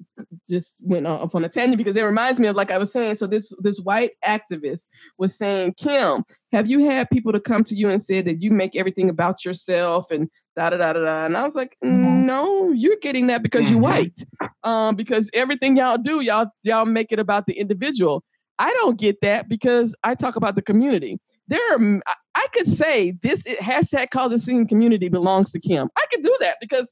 [0.50, 3.16] just went off on a tangent because it reminds me of like I was saying.
[3.16, 4.88] So this this white activist
[5.18, 8.52] was saying, Kim, have you had people to come to you and say that you
[8.52, 11.26] make everything about yourself and da da da da da?
[11.26, 12.26] And I was like, Mhm.
[12.26, 13.84] no, you're getting that because you're Mhm.
[13.84, 14.24] white.
[14.64, 18.24] Um, because everything y'all do, y'all y'all make it about the individual.
[18.60, 21.20] I don't get that because I talk about the community.
[21.52, 22.02] There are
[22.36, 25.90] I- could say this it- hashtag cause a scene community belongs to Kim.
[25.98, 26.92] I could do that because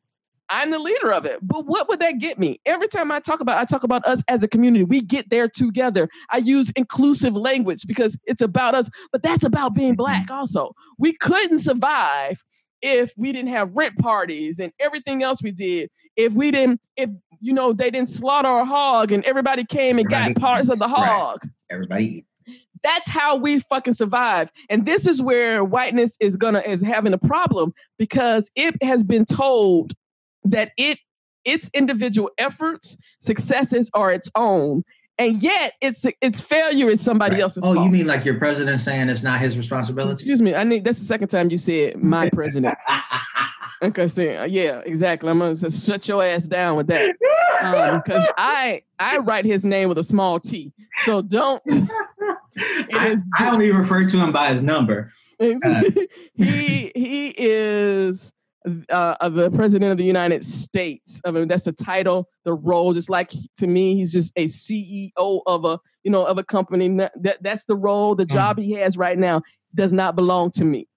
[0.49, 1.39] I'm the leader of it.
[1.41, 2.59] But what would that get me?
[2.65, 4.83] Every time I talk about I talk about us as a community.
[4.83, 6.09] We get there together.
[6.31, 10.33] I use inclusive language because it's about us, but that's about being black mm-hmm.
[10.33, 10.73] also.
[10.97, 12.41] We couldn't survive
[12.81, 15.89] if we didn't have rent parties and everything else we did.
[16.15, 20.11] If we didn't if you know they didn't slaughter a hog and everybody came and
[20.11, 21.07] Everybody got parts of the eats, right.
[21.07, 22.25] hog Everybody eat.
[22.83, 27.17] That's how we fucking survive and this is where whiteness is gonna is having a
[27.17, 29.93] problem because it has been told
[30.43, 30.97] that it
[31.45, 34.83] its individual efforts successes are its own
[35.17, 37.41] and yet its its failure is somebody Right.
[37.43, 37.85] else's Oh, fault.
[37.85, 40.13] you mean like your president saying it's not his responsibility?
[40.13, 42.75] excuse me i need that's the second time you said my president
[43.81, 47.15] okay so yeah exactly i'm gonna shut your ass down with that
[48.03, 50.71] because i i write his name with a small t
[51.03, 51.61] so don't
[52.93, 55.11] I, is- I only refer to him by his number.
[55.41, 55.81] Uh,
[56.35, 58.31] he he is
[58.89, 61.21] uh, of the president of the United States.
[61.23, 62.93] I mean, that's the title, the role.
[62.93, 66.89] Just like to me, he's just a CEO of a you know of a company.
[67.21, 69.41] That that's the role, the job he has right now
[69.73, 70.87] does not belong to me.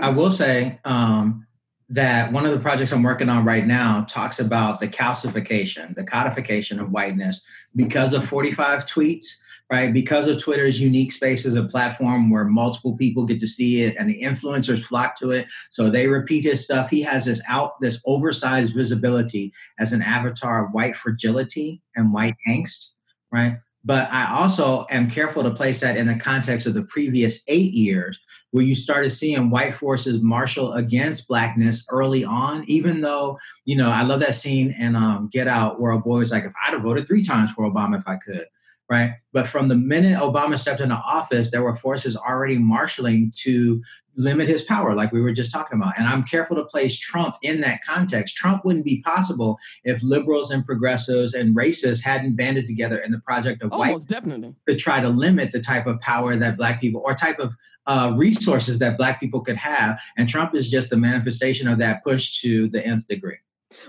[0.00, 1.44] I will say um,
[1.90, 6.04] that one of the projects I'm working on right now talks about the calcification, the
[6.04, 7.42] codification of whiteness
[7.74, 9.26] because of 45 tweets,
[9.70, 9.92] right?
[9.92, 13.96] Because of Twitter's unique space as a platform where multiple people get to see it
[13.98, 15.46] and the influencers flock to it.
[15.70, 16.90] So they repeat his stuff.
[16.90, 22.36] He has this out, this oversized visibility as an avatar of white fragility and white
[22.46, 22.88] angst,
[23.32, 23.58] right?
[23.88, 27.72] But I also am careful to place that in the context of the previous eight
[27.72, 28.20] years
[28.50, 33.88] where you started seeing white forces marshal against blackness early on, even though, you know,
[33.88, 36.74] I love that scene in um, Get Out where a boy was like, if I'd
[36.74, 38.44] have voted three times for Obama if I could,
[38.90, 39.12] right?
[39.32, 43.82] But from the minute Obama stepped into office, there were forces already marshaling to
[44.16, 45.98] limit his power, like we were just talking about.
[45.98, 48.34] And I'm careful to place Trump in that context.
[48.36, 53.20] Trump wouldn't be possible if liberals and progressives and racists hadn't banded together in the
[53.20, 54.54] project of white Almost definitely.
[54.66, 57.54] to try to limit the type of power that black people or type of
[57.86, 62.04] uh, resources that black people could have and trump is just the manifestation of that
[62.04, 63.38] push to the nth degree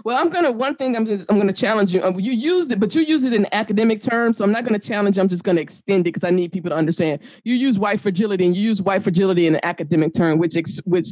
[0.03, 2.01] Well, I'm gonna one thing I'm just I'm gonna challenge you.
[2.01, 4.79] Uh, you used it, but you use it in academic terms, so I'm not gonna
[4.79, 5.17] challenge.
[5.17, 7.19] I'm just gonna extend it because I need people to understand.
[7.43, 10.77] You use white fragility, and you use white fragility in an academic term, which ex,
[10.85, 11.07] which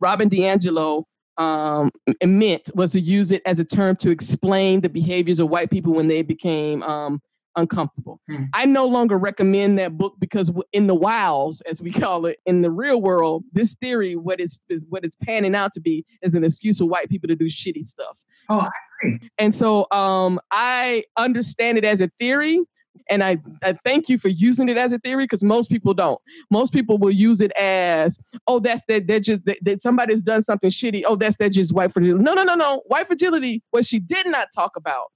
[0.00, 1.04] Robin DiAngelo
[1.38, 1.90] um,
[2.24, 5.94] meant was to use it as a term to explain the behaviors of white people
[5.94, 7.20] when they became um,
[7.60, 8.20] uncomfortable.
[8.28, 8.44] Hmm.
[8.54, 12.62] I no longer recommend that book because in the wilds, as we call it, in
[12.62, 16.34] the real world, this theory, what is is what it's panning out to be, is
[16.34, 18.18] an excuse for white people to do shitty stuff.
[18.48, 18.70] Oh, I
[19.02, 19.30] agree.
[19.38, 22.60] And so um, I understand it as a theory,
[23.08, 26.20] And I, I thank you for using it as a theory because most people don't.
[26.50, 30.42] Most people will use it as, oh, that's that they're just that, that somebody's done
[30.42, 31.02] something shitty.
[31.06, 32.22] Oh, that's that just white fragility.
[32.22, 32.82] No, no, no, no.
[32.86, 35.10] White fragility, what she did not talk about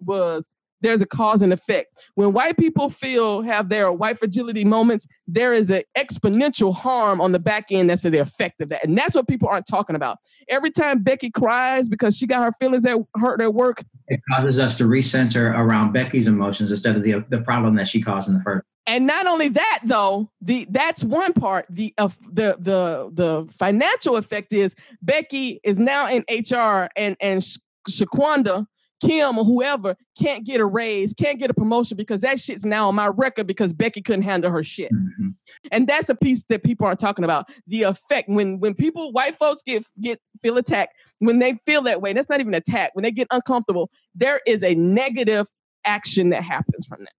[0.00, 0.48] was
[0.80, 2.04] there's a cause and effect.
[2.14, 7.32] When white people feel have their white fragility moments, there is an exponential harm on
[7.32, 8.84] the back end that's the effect of that.
[8.84, 10.18] And that's what people aren't talking about.
[10.48, 14.58] Every time Becky cries because she got her feelings at hurt at work, it causes
[14.58, 18.34] us to recenter around Becky's emotions instead of the the problem that she caused in
[18.34, 18.64] the first.
[18.86, 21.66] And not only that, though, the that's one part.
[21.70, 27.46] The uh, the the the financial effect is Becky is now in HR, and and
[27.88, 28.66] Shaquanda
[29.00, 32.88] Kim or whoever can't get a raise, can't get a promotion because that shit's now
[32.88, 34.92] on my record because Becky couldn't handle her shit.
[34.92, 35.28] Mm-hmm.
[35.72, 37.48] And that's a piece that people aren't talking about.
[37.66, 42.00] The effect when when people, white folks get get feel attacked, when they feel that
[42.00, 42.90] way, that's not even attack.
[42.94, 45.48] When they get uncomfortable, there is a negative
[45.84, 47.12] action that happens from that.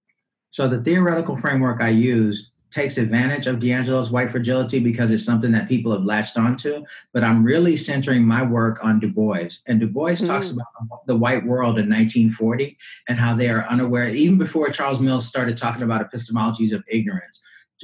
[0.49, 5.51] So the theoretical framework I use takes advantage of DiAngelo's white fragility because it's something
[5.51, 6.83] that people have latched onto.
[7.13, 9.49] But I'm really centering my work on Du Bois.
[9.67, 10.27] And Du Bois mm.
[10.27, 10.67] talks about
[11.05, 15.57] the white world in 1940 and how they are unaware, even before Charles Mills started
[15.57, 17.39] talking about epistemologies of ignorance.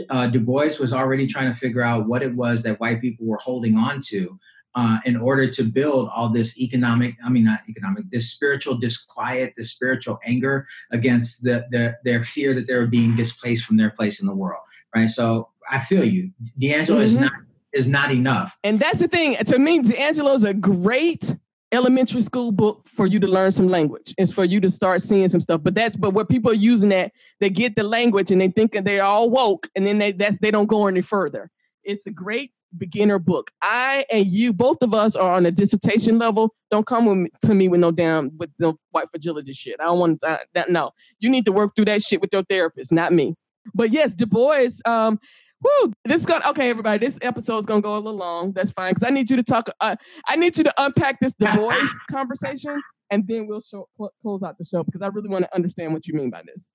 [0.09, 3.25] Uh, du Bois was already trying to figure out what it was that white people
[3.25, 4.39] were holding on to
[4.77, 9.53] uh, in order to build all this economic, I mean, not economic, this spiritual disquiet,
[9.57, 14.21] this spiritual anger against the, the, their fear that they're being displaced from their place
[14.21, 14.61] in the world,
[14.97, 15.09] right?
[15.09, 16.31] So I feel you.
[16.59, 17.01] DiAngelo mm-hmm.
[17.01, 17.31] is not
[17.73, 18.57] is not enough.
[18.63, 19.35] And that's the thing.
[19.35, 21.35] To me, DiAngelo is a great
[21.71, 24.13] elementary school book for you to learn some language.
[24.17, 25.61] It's for you to start seeing some stuff.
[25.63, 28.73] But that's but where people are using that, they get the language and they think
[28.73, 31.49] that they're all woke, and then they that's they don't go any further.
[31.83, 33.51] It's a great beginner book.
[33.61, 36.53] I and you, both of us, are on a dissertation level.
[36.71, 39.77] Don't come with me, to me with no damn with no white fragility shit.
[39.79, 40.69] I don't want that.
[40.69, 43.35] No, you need to work through that shit with your therapist, not me.
[43.73, 44.79] But yes, Du Bois.
[44.85, 45.19] Um,
[45.63, 47.05] whoo, this is gonna okay, everybody.
[47.05, 48.53] This episode is gonna go a little long.
[48.53, 49.69] That's fine because I need you to talk.
[49.81, 49.95] Uh,
[50.27, 54.43] I need you to unpack this Du Bois conversation, and then we'll show, cl- close
[54.43, 56.69] out the show because I really want to understand what you mean by this.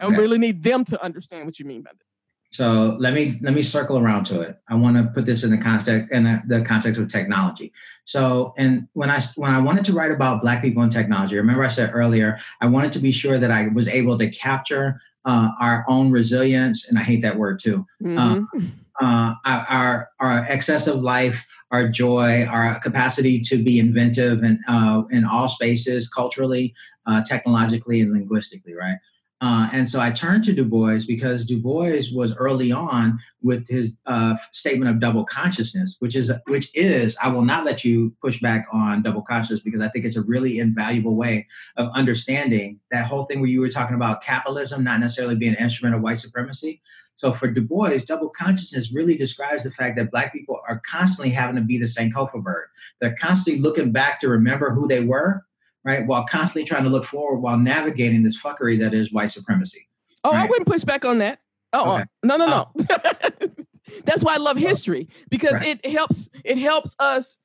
[0.00, 0.16] I okay.
[0.16, 2.06] really need them to understand what you mean by this.
[2.52, 4.58] So let me let me circle around to it.
[4.68, 7.72] I want to put this in the context in the, the, context of technology.
[8.04, 11.64] So, and when I when I wanted to write about Black people in technology, remember
[11.64, 15.50] I said earlier I wanted to be sure that I was able to capture uh,
[15.60, 17.86] our own resilience, and I hate that word too.
[18.02, 18.66] Mm-hmm.
[19.00, 25.02] Uh, uh, our our excessive life, our joy, our capacity to be inventive and uh,
[25.10, 26.74] in all spaces, culturally,
[27.06, 28.98] uh, technologically, and linguistically, right?
[29.42, 33.68] Uh, and so I turned to Du Bois because Du Bois was early on with
[33.68, 38.14] his uh, statement of double consciousness, which is which is I will not let you
[38.22, 42.78] push back on double consciousness because I think it's a really invaluable way of understanding
[42.92, 46.02] that whole thing where you were talking about capitalism not necessarily being an instrument of
[46.02, 46.80] white supremacy.
[47.16, 51.30] So for Du Bois, double consciousness really describes the fact that Black people are constantly
[51.30, 52.68] having to be the Sankofa bird.
[53.00, 55.44] They're constantly looking back to remember who they were
[55.84, 56.06] right?
[56.06, 59.88] While constantly trying to look forward while navigating this fuckery that is white supremacy.
[60.24, 60.44] Oh, right?
[60.44, 61.40] I wouldn't push back on that.
[61.72, 62.04] Oh, okay.
[62.22, 62.68] no, no, no.
[62.90, 63.48] Oh.
[64.04, 65.80] That's why I love history because right.
[65.82, 66.28] it helps.
[66.44, 67.38] It helps us.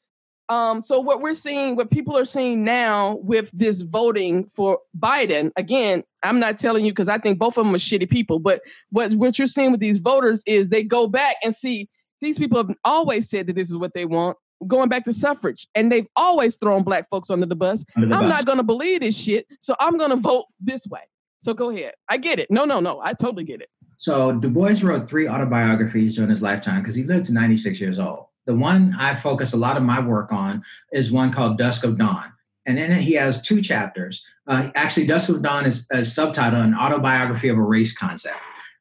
[0.50, 5.52] Um, so what we're seeing, what people are seeing now with this voting for Biden,
[5.58, 8.40] again, I'm not telling you because I think both of them are shitty people.
[8.40, 8.62] But
[8.92, 11.90] what what you're seeing with these voters is they go back and see
[12.22, 15.68] these people have always said that this is what they want going back to suffrage,
[15.76, 17.84] and they've always thrown black folks under the bus.
[17.96, 18.30] Under the I'm bus.
[18.30, 21.02] not going to believe this shit, so I'm going to vote this way.
[21.40, 21.94] So go ahead.
[22.10, 22.50] I get it.
[22.50, 23.00] No, no, no.
[23.00, 23.70] I totally get it.
[23.98, 28.00] So Du Bois wrote three autobiographies during his lifetime because he lived to 96 years
[28.00, 28.26] old.
[28.46, 31.98] The one I focus a lot of my work on is one called Dusk of
[31.98, 32.32] Dawn.
[32.66, 34.26] And in it, he has two chapters.
[34.46, 38.38] Uh, actually, Dusk of Dawn is a subtitle, an autobiography of a race concept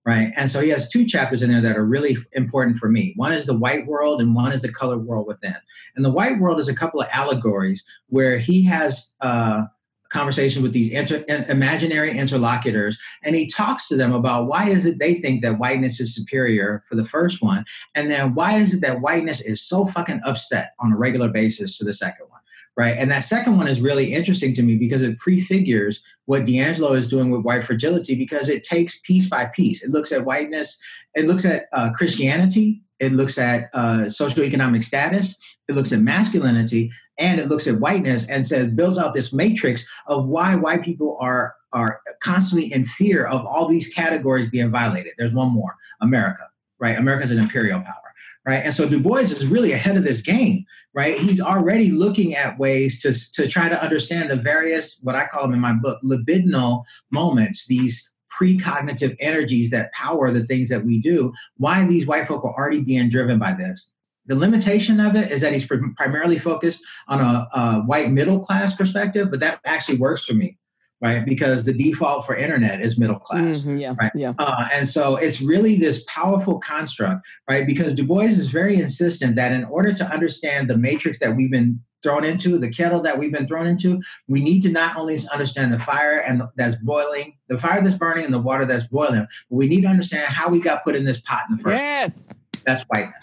[0.06, 0.32] right?
[0.36, 3.12] And so he has two chapters in there that are really important for me.
[3.16, 5.56] One is the white world, and one is the color world within.
[5.96, 9.12] And the white world is a couple of allegories where he has.
[9.20, 9.64] Uh,
[10.08, 15.00] conversation with these inter- imaginary interlocutors and he talks to them about why is it
[15.00, 17.64] they think that whiteness is superior for the first one
[17.96, 21.76] and then why is it that whiteness is so fucking upset on a regular basis
[21.76, 22.40] to the second one
[22.76, 22.96] right?
[22.98, 27.08] And that second one is really interesting to me because it prefigures what DiAngelo is
[27.08, 29.82] doing with white fragility because it takes piece by piece.
[29.82, 30.78] It looks at whiteness,
[31.14, 35.36] it looks at uh, Christianity, it looks at uh, socioeconomic status,
[35.68, 39.88] it looks at masculinity, and it looks at whiteness and says builds out this matrix
[40.06, 45.12] of why white people are are constantly in fear of all these categories being violated.
[45.18, 46.48] There's one more, America,
[46.78, 46.96] right?
[46.96, 48.05] America is an imperial power
[48.46, 48.64] right?
[48.64, 51.18] And so Du Bois is really ahead of this game, right?
[51.18, 55.42] He's already looking at ways to, to try to understand the various, what I call
[55.42, 61.00] them in my book, libidinal moments, these precognitive energies that power the things that we
[61.00, 63.90] do, why these white folk are already being driven by this.
[64.26, 65.66] The limitation of it is that he's
[65.96, 70.58] primarily focused on a, a white middle class perspective, but that actually works for me
[71.00, 71.24] right?
[71.24, 74.12] Because the default for internet is middle class, Mhm, yeah, right?
[74.14, 74.32] yeah.
[74.38, 77.66] Uh, and so it's really this powerful construct, right?
[77.66, 81.50] Because Du Bois is very insistent that in order to understand the matrix that we've
[81.50, 85.18] been thrown into, the kettle that we've been thrown into, we need to not only
[85.32, 88.84] understand the fire and the, that's boiling, the fire that's burning and the water that's
[88.86, 91.62] boiling, but we need to understand how we got put in this pot in the
[91.62, 91.82] first.
[91.82, 92.32] Yes.
[92.64, 93.22] That's whiteness,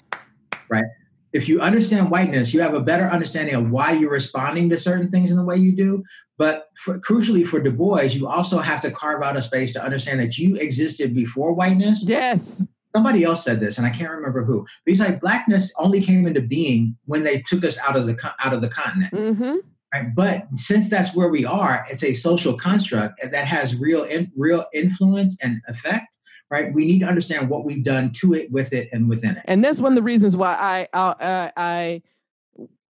[0.69, 0.85] right?
[1.33, 5.09] If you understand whiteness, you have a better understanding of why you're responding to certain
[5.09, 6.03] things in the way you do.
[6.37, 9.83] But for, crucially for Du Bois, you also have to carve out a space to
[9.83, 12.05] understand that you existed before whiteness.
[12.07, 12.63] Yes.
[12.95, 14.61] Somebody else said this, and I can't remember who.
[14.61, 18.33] But he's like, blackness only came into being when they took us out of the
[18.43, 19.13] out of the continent.
[19.13, 19.55] Mm-hmm.
[19.93, 20.15] Right?
[20.15, 24.65] But since that's where we are, it's a social construct that has real in, real
[24.73, 26.05] influence and effect.
[26.51, 26.71] Right?
[26.71, 29.43] We need to understand what we've done to it, with it, and within it.
[29.45, 32.01] And that's one of the reasons why I I I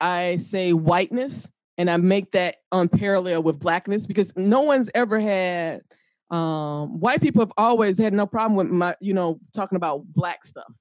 [0.01, 1.47] I say whiteness
[1.77, 5.81] and I make that on parallel with blackness because no one's ever had
[6.31, 10.45] um white people have always had no problem with my you know talking about black
[10.45, 10.71] stuff.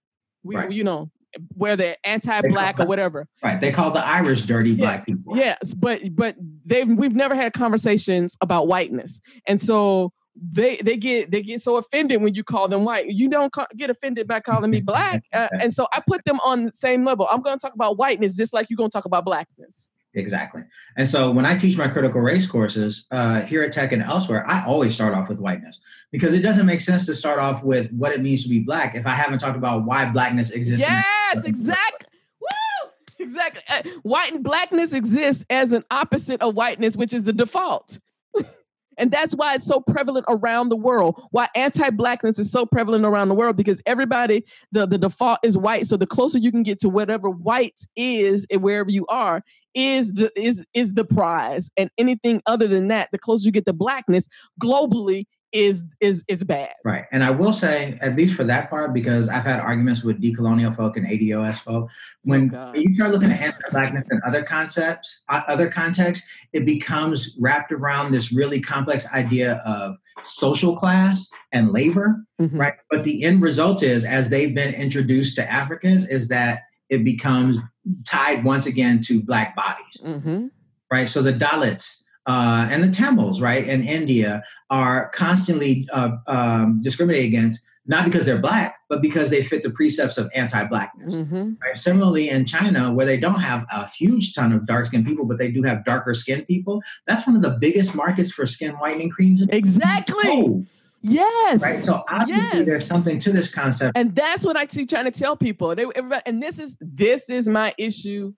[0.42, 0.70] We Right.
[0.72, 1.10] you know
[1.54, 3.26] where they're anti-black or whatever.
[3.42, 3.58] Right?
[3.60, 4.76] They call the Irish dirty Yeah.
[4.76, 5.36] black people.
[5.36, 6.36] Yes, but but
[6.66, 11.76] they've we've never had conversations about whiteness, and so they they get they get so
[11.76, 13.06] offended when you call them white.
[13.06, 16.38] You don't ca- get offended by calling me black, uh, and so I put them
[16.44, 17.26] on the same level.
[17.30, 19.90] I'm going to talk about whiteness just like you're going to talk about blackness.
[20.14, 20.62] Exactly.
[20.96, 24.46] And so when I teach my critical race courses uh, here at Tech and elsewhere,
[24.46, 27.90] I always start off with whiteness because it doesn't make sense to start off with
[27.92, 30.86] what it means to be black if I haven't talked about why blackness exists.
[30.86, 32.08] Yes, exactly.
[32.40, 32.90] Woo!
[33.20, 33.62] Exactly.
[33.68, 37.98] Uh, white and blackness exists as an opposite of whiteness, which is the default.
[38.98, 41.22] and that's why it's so prevalent around the world.
[41.30, 45.86] Why anti-blackness is so prevalent around the world because everybody, the, the default is white.
[45.86, 49.42] So the closer you can get to whatever white is and wherever you are,
[49.74, 51.70] is the is is the prize.
[51.76, 54.28] And anything other than that, the closer you get to blackness
[54.62, 56.70] globally is is is bad.
[56.84, 57.04] Right.
[57.12, 60.74] And I will say, at least for that part, because I've had arguments with decolonial
[60.74, 61.90] folk and ADOS folk,
[62.22, 67.36] when, when you start looking at anti-blackness and other concepts, uh, other contexts, it becomes
[67.38, 72.24] wrapped around this really complex idea of social class and labor.
[72.40, 72.58] Mhm.
[72.58, 72.74] right?
[72.90, 76.62] But the end result is, as they've been introduced to Africans, is that
[76.92, 77.58] it becomes
[78.06, 80.50] tied once again to black bodies, Mhm.
[80.92, 81.08] right?
[81.08, 87.26] So the Dalits uh, and the Tamils, right, in India are constantly uh, um, discriminated
[87.26, 91.16] against, not because they're black, but because they fit the precepts of anti-blackness.
[91.16, 91.56] Mhm.
[91.60, 91.74] Right?
[91.76, 95.50] Similarly, in China, where they don't have a huge ton of dark-skinned people, but they
[95.50, 99.42] do have darker-skinned people, that's one of the biggest markets for skin whitening creams.
[99.48, 100.28] Exactly.
[100.28, 100.66] world,
[101.02, 101.60] Yes.
[101.62, 101.82] Right.
[101.82, 102.66] So obviously, Yes.
[102.66, 103.96] there's something to this concept.
[103.98, 105.74] and that's what I keep trying to tell people.
[105.74, 108.32] They, everybody, and this is this is my issue.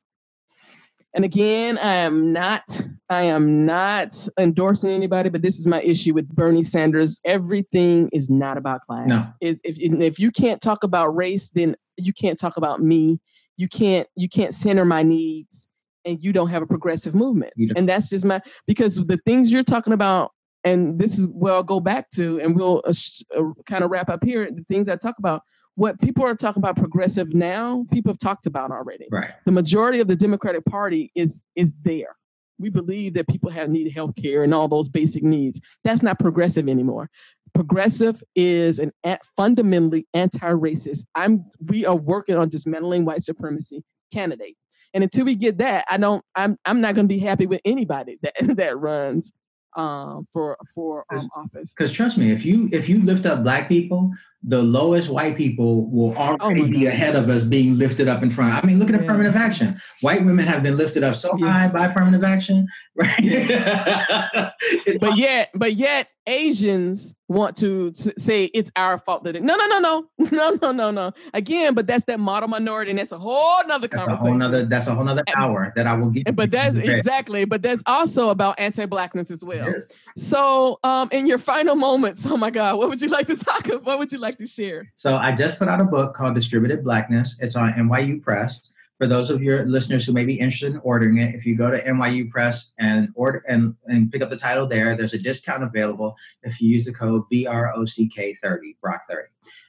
[1.17, 2.63] And again, I am not
[3.09, 7.21] I am not endorsing anybody, but this is my issue with Bernie Sanders.
[7.25, 9.07] Everything is not about class.
[9.09, 9.23] No.
[9.41, 13.21] If, if if you can't talk about race, then you can't talk about me.
[13.57, 15.69] You can't you can't center my needs,
[16.05, 17.53] and you don't have a progressive movement.
[17.77, 20.33] And that's just my because the things you're talking about
[20.65, 23.91] and this is where I'll go back to, and we'll uh, sh- uh, kind of
[23.91, 24.51] wrap up here.
[24.51, 25.43] The things I talk about,
[25.75, 29.07] what people are talking about progressive now, people have talked about already.
[29.11, 29.33] Right.
[29.45, 32.17] The majority of the Democratic Party is is there.
[32.59, 35.61] We believe that people have need health care and all those basic needs.
[35.83, 37.11] That's not progressive anymore.
[37.53, 41.05] Progressive is an a- fundamentally anti-racist.
[41.15, 41.45] I'm.
[41.67, 44.57] We are working on dismantling white supremacy candidate,
[44.95, 46.25] and until we get that, I don't.
[46.35, 46.57] I'm.
[46.65, 49.33] I'm not going to be happy with anybody that that runs
[49.75, 51.71] um, for for um, office.
[51.71, 54.11] Because trust me, if you if you lift up black people,
[54.47, 58.31] the lowest white people will already my be ahead of us being lifted up in
[58.31, 58.53] front.
[58.53, 59.03] I mean, look at Yeah.
[59.03, 59.79] affirmative action.
[60.03, 61.49] White women have been lifted up so Yes.
[61.49, 62.67] high by affirmative action,
[62.97, 63.19] right?
[64.87, 69.57] It's- But yet, but yet, Asians want to say it's our fault that it, no,
[69.57, 71.13] no, no, no, no, no, no, no.
[71.35, 74.27] Again, but that's that model minority, and that's a whole nother that's a conversation.
[74.29, 76.35] whole nother that's a whole nother hour that I will get.
[76.35, 79.71] But that's exactly, but that's also about anti-blackness as well.
[79.71, 79.93] Yes.
[80.17, 83.67] So, um, in your final moments, oh my God, what would you like to talk
[83.67, 83.85] about?
[83.85, 84.91] What would you like to share?
[84.95, 87.41] So I just put out a book called Distributed Blackness.
[87.41, 88.71] It's on NYU Press.
[88.99, 91.71] For those of your listeners who may be interested in ordering it, if you go
[91.71, 95.65] to NYU Press and order and, and pick up the title there, there's a discount
[95.65, 99.23] available if you use the code BROCK30, Brock 30.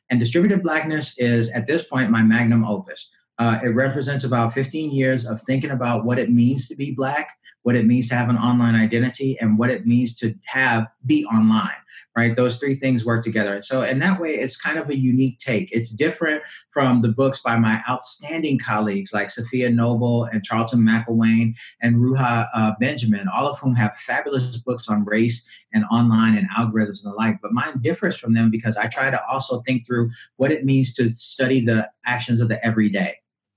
[0.10, 3.10] And Distributed Blackness is at this point my magnum opus.
[3.38, 7.38] Uh, it represents about 15 years of thinking about what it means to be black,
[7.66, 11.26] what it means to have an online identity, and what it means to have be
[11.26, 11.74] online
[12.16, 12.36] right?
[12.36, 13.56] Those three things work together.
[13.56, 15.72] And so, in that way, it's kind of a unique take.
[15.72, 21.56] It's different from the books by my outstanding colleagues like Safiya Noble and Charlton McIlwain
[21.82, 26.50] and Ruha uh, Benjamin, all of whom have fabulous books on race and online and
[26.52, 27.42] algorithms and the like.
[27.42, 30.94] But mine differs from them because I try to also think through what it means
[30.96, 33.16] to study the actions of the everyday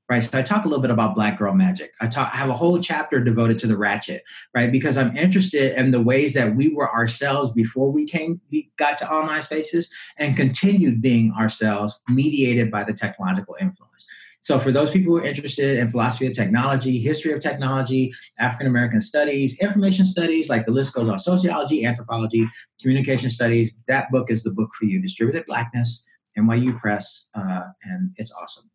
[0.08, 0.22] right?
[0.22, 1.92] So I talk a little bit about Black Girl Magic.
[2.00, 4.22] I talk, I have a whole chapter devoted to the ratchet,
[4.54, 4.72] right?
[4.72, 8.96] Because I'm interested in the ways that we were ourselves before we came, we got
[8.98, 14.06] to online spaces, and continued being ourselves, mediated by the technological influence.
[14.40, 18.68] So, for those people who are interested in philosophy of technology, history of technology, African
[18.68, 22.46] American studies, information studies, like the list goes on, sociology, anthropology,
[22.80, 25.02] communication studies, that book is the book for you.
[25.02, 26.04] Distributed Blackness,
[26.38, 28.70] NYU Press, uh, and it's awesome.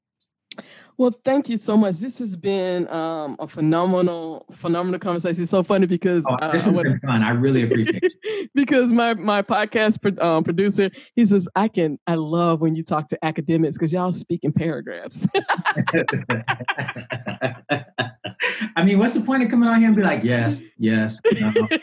[0.97, 1.97] Well, thank you so much.
[1.97, 5.41] This has been um, a phenomenal, phenomenal conversation.
[5.41, 7.23] It's so funny because oh, this uh, has been fun.
[7.23, 8.51] I really appreciate it.
[8.55, 12.83] because my my podcast pro- um, producer, he says, "I can, I love when you
[12.83, 15.27] talk to academics because y'all speak in paragraphs."
[18.75, 21.53] I mean, what's the point of coming on here and be like, "Yes, yes." No.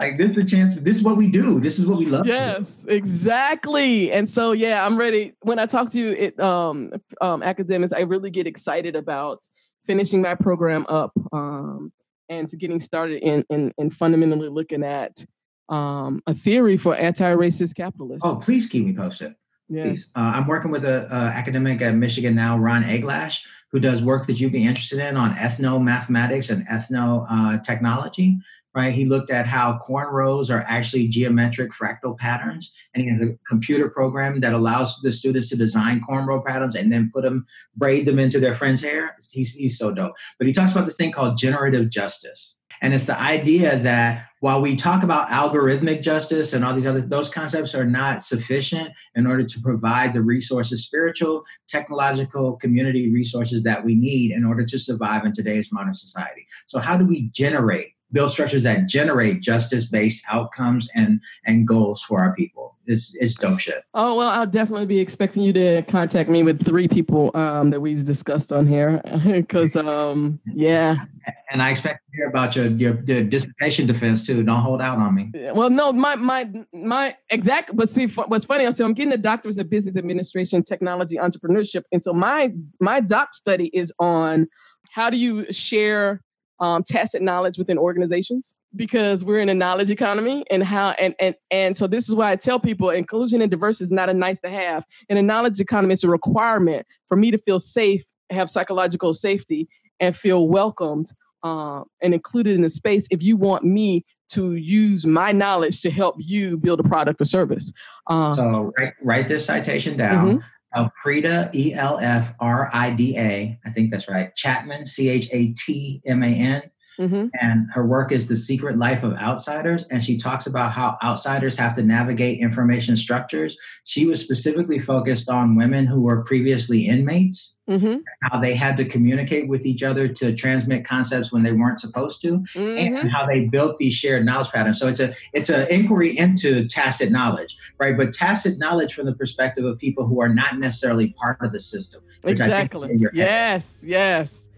[0.00, 1.60] like this is the chance this is what we do.
[1.60, 4.12] This is what we love yes exactly.
[4.12, 5.34] And so yeah i'm ready.
[5.42, 9.42] When i talk to you it um, um academics i really get excited about
[9.86, 11.92] finishing my program up um
[12.28, 15.24] and to getting started in in, in fundamentally looking at
[15.68, 18.24] um a theory for anti-racist capitalists.
[18.24, 19.34] Oh please keep me posted.
[19.68, 20.10] Yes.
[20.14, 24.38] Uh, I'm working with an academic at Michigan now, Ron Eglash, who does work that
[24.38, 28.38] you'd be interested in on ethno mathematics and ethno uh, technology
[28.74, 28.92] right?
[28.92, 33.88] He looked at how cornrows are actually geometric fractal patterns, and he has a computer
[33.88, 37.46] program that allows the students to design cornrow patterns and then put them,
[37.76, 39.16] braid them into their friend's hair.
[39.30, 40.14] He's, he's so dope.
[40.38, 42.58] But he talks about this thing called generative justice.
[42.82, 47.00] And it's the idea that while we talk about algorithmic justice and all these other
[47.00, 53.62] those concepts are not sufficient in order to provide the resources, spiritual, technological, community resources
[53.62, 56.46] that we need in order to survive in today's modern society.
[56.66, 62.20] So how do we generate build structures that generate justice-based outcomes and and goals for
[62.20, 62.76] our people.
[62.86, 63.82] It's it's dope shit.
[63.94, 67.80] Oh well, I'll definitely be expecting you to contact me with three people um, that
[67.80, 71.06] we've discussed on here, because um, yeah.
[71.50, 74.42] And I expect to hear about your, your your dissertation defense too.
[74.42, 75.30] Don't hold out on me.
[75.54, 77.74] Well, no, my my my exact.
[77.74, 78.70] But see, what's funny?
[78.72, 83.34] So I'm getting a doctorate of business administration, technology, entrepreneurship, and so my my doc
[83.34, 84.46] study is on
[84.90, 86.20] how do you share
[86.60, 91.34] um, tacit knowledge within organizations because we're in a knowledge economy and how and and
[91.50, 94.40] and so this is why I tell people inclusion and diversity is not a nice
[94.40, 94.84] to have.
[95.08, 99.68] In a knowledge economy, it's a requirement for me to feel safe, have psychological safety,
[100.00, 101.12] and feel welcomed
[101.42, 103.06] um, and included in the space.
[103.10, 107.24] If you want me to use my knowledge to help you build a product or
[107.24, 107.72] service.
[108.08, 110.26] Um, so write, write this citation down.
[110.26, 110.46] Mm-hmm.
[110.76, 114.34] Elfrida, E L F R I D A, I think that's right.
[114.34, 116.62] Chatman, C H A T M A N.
[117.00, 117.26] Mm-hmm.
[117.40, 119.84] And her work is The Secret Life of Outsiders.
[119.90, 123.56] And she talks about how outsiders have to navigate information structures.
[123.84, 127.98] She was specifically focused on women who were previously inmates mm-hmm.
[128.22, 132.20] how they had to communicate with each other to transmit concepts when they weren't supposed
[132.22, 132.78] to, mm-hmm.
[132.78, 134.78] and how they built these shared knowledge patterns.
[134.78, 137.96] So it's a it's an inquiry into tacit knowledge, right?
[137.96, 141.60] But tacit knowledge from the perspective of people who are not necessarily part of the
[141.60, 142.02] system.
[142.24, 142.98] Exactly.
[143.12, 143.84] Yes.
[143.86, 144.48] Yes.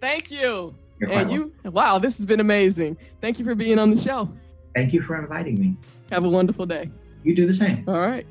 [0.00, 0.74] Thank you.
[0.98, 2.96] You're and you, wow, this has been amazing.
[3.20, 4.28] Thank you for being on the show.
[4.74, 5.76] Thank you for inviting me.
[6.10, 6.88] Have a wonderful day.
[7.22, 7.84] You do the same.
[7.86, 8.26] All right.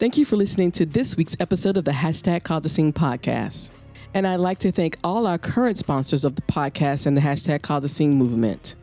[0.00, 3.68] Thank you for listening to this week's episode of the Hashtag Scene podcast.
[4.14, 7.86] And I'd like to thank all our current sponsors of the podcast and the Hashtag
[7.90, 8.76] Scene movement.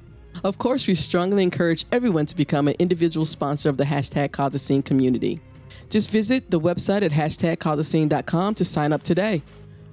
[0.43, 4.83] Of course, we strongly encourage everyone to become an individual sponsor of the Hashtag Scene
[4.83, 5.41] community.
[5.89, 9.41] Just visit the website at hashtagcausethescene.com to sign up today.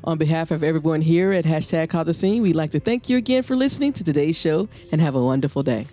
[0.04, 3.16] On behalf of everyone here at Hashtag Cause the Scene, we'd like to thank you
[3.16, 5.86] again for listening to today's show and have a wonderful day.